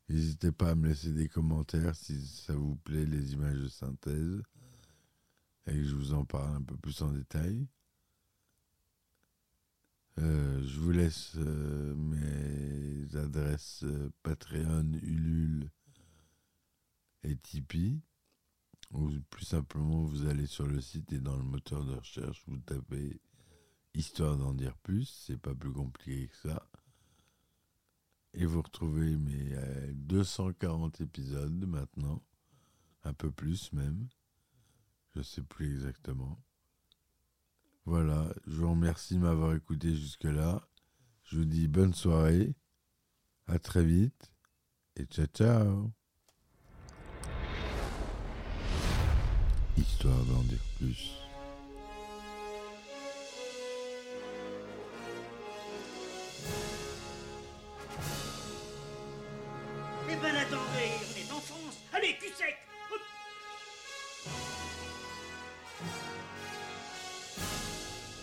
N'hésitez 0.07 0.51
pas 0.51 0.69
à 0.69 0.75
me 0.75 0.87
laisser 0.87 1.11
des 1.11 1.27
commentaires 1.27 1.95
si 1.95 2.23
ça 2.27 2.53
vous 2.53 2.75
plaît, 2.75 3.07
les 3.07 3.33
images 3.33 3.57
de 3.57 3.67
synthèse, 3.67 4.43
et 5.65 5.71
que 5.71 5.83
je 5.83 5.95
vous 5.95 6.13
en 6.13 6.25
parle 6.25 6.57
un 6.57 6.61
peu 6.61 6.77
plus 6.77 7.01
en 7.01 7.11
détail. 7.11 7.67
Euh, 10.19 10.63
je 10.63 10.79
vous 10.79 10.91
laisse 10.91 11.31
euh, 11.37 11.95
mes 11.95 13.15
adresses 13.17 13.83
Patreon, 14.21 14.91
Ulule 15.01 15.71
et 17.23 17.35
Tipeee. 17.35 17.99
Ou 18.91 19.09
plus 19.29 19.45
simplement, 19.45 20.03
vous 20.03 20.25
allez 20.25 20.45
sur 20.45 20.67
le 20.67 20.79
site 20.81 21.11
et 21.13 21.19
dans 21.19 21.35
le 21.35 21.43
moteur 21.43 21.83
de 21.83 21.93
recherche, 21.95 22.43
vous 22.47 22.57
tapez 22.59 23.19
Histoire 23.95 24.35
d'en 24.35 24.53
dire 24.53 24.75
plus. 24.77 25.05
C'est 25.25 25.37
pas 25.37 25.55
plus 25.55 25.71
compliqué 25.71 26.27
que 26.27 26.49
ça. 26.49 26.67
Et 28.33 28.45
vous 28.45 28.61
retrouvez 28.61 29.15
mes 29.15 29.55
240 29.93 30.99
épisodes 30.99 31.65
maintenant, 31.65 32.21
un 33.05 33.13
peu 33.13 33.31
plus 33.31 33.71
même, 33.71 34.09
je 35.15 35.21
sais 35.21 35.41
plus 35.41 35.73
exactement. 35.73 36.37
Voilà, 37.85 38.33
je 38.45 38.57
vous 38.57 38.71
remercie 38.71 39.13
de 39.13 39.19
m'avoir 39.19 39.55
écouté 39.55 39.95
jusque-là. 39.95 40.67
Je 41.23 41.37
vous 41.37 41.45
dis 41.45 41.69
bonne 41.69 41.93
soirée, 41.93 42.53
à 43.47 43.57
très 43.57 43.85
vite 43.85 44.33
et 44.97 45.05
ciao 45.05 45.27
ciao. 45.27 46.04
histoire 49.77 50.23
d'en 50.25 50.41
dire 50.43 50.59
plus. 50.77 51.11
Eh 60.07 60.15
ben 60.15 60.35
attendez, 60.35 60.91
on 61.01 61.19
est 61.19 61.31
en 61.31 61.39
France 61.41 61.77
Allez, 61.93 62.17
cul 62.17 62.31
sec. 62.35 62.57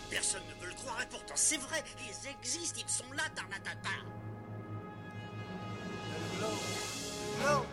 Personne 0.09 0.41
ne 0.47 0.61
veut 0.61 0.69
le 0.69 0.75
croire 0.75 1.01
et 1.01 1.07
pourtant 1.09 1.33
c'est 1.35 1.57
vrai, 1.57 1.83
ils 1.99 2.29
existent, 2.29 2.79
ils 2.81 2.91
sont 2.91 3.11
là, 3.13 3.23
Tarnatata 3.35 3.89
Non 6.39 6.47
Non 7.45 7.65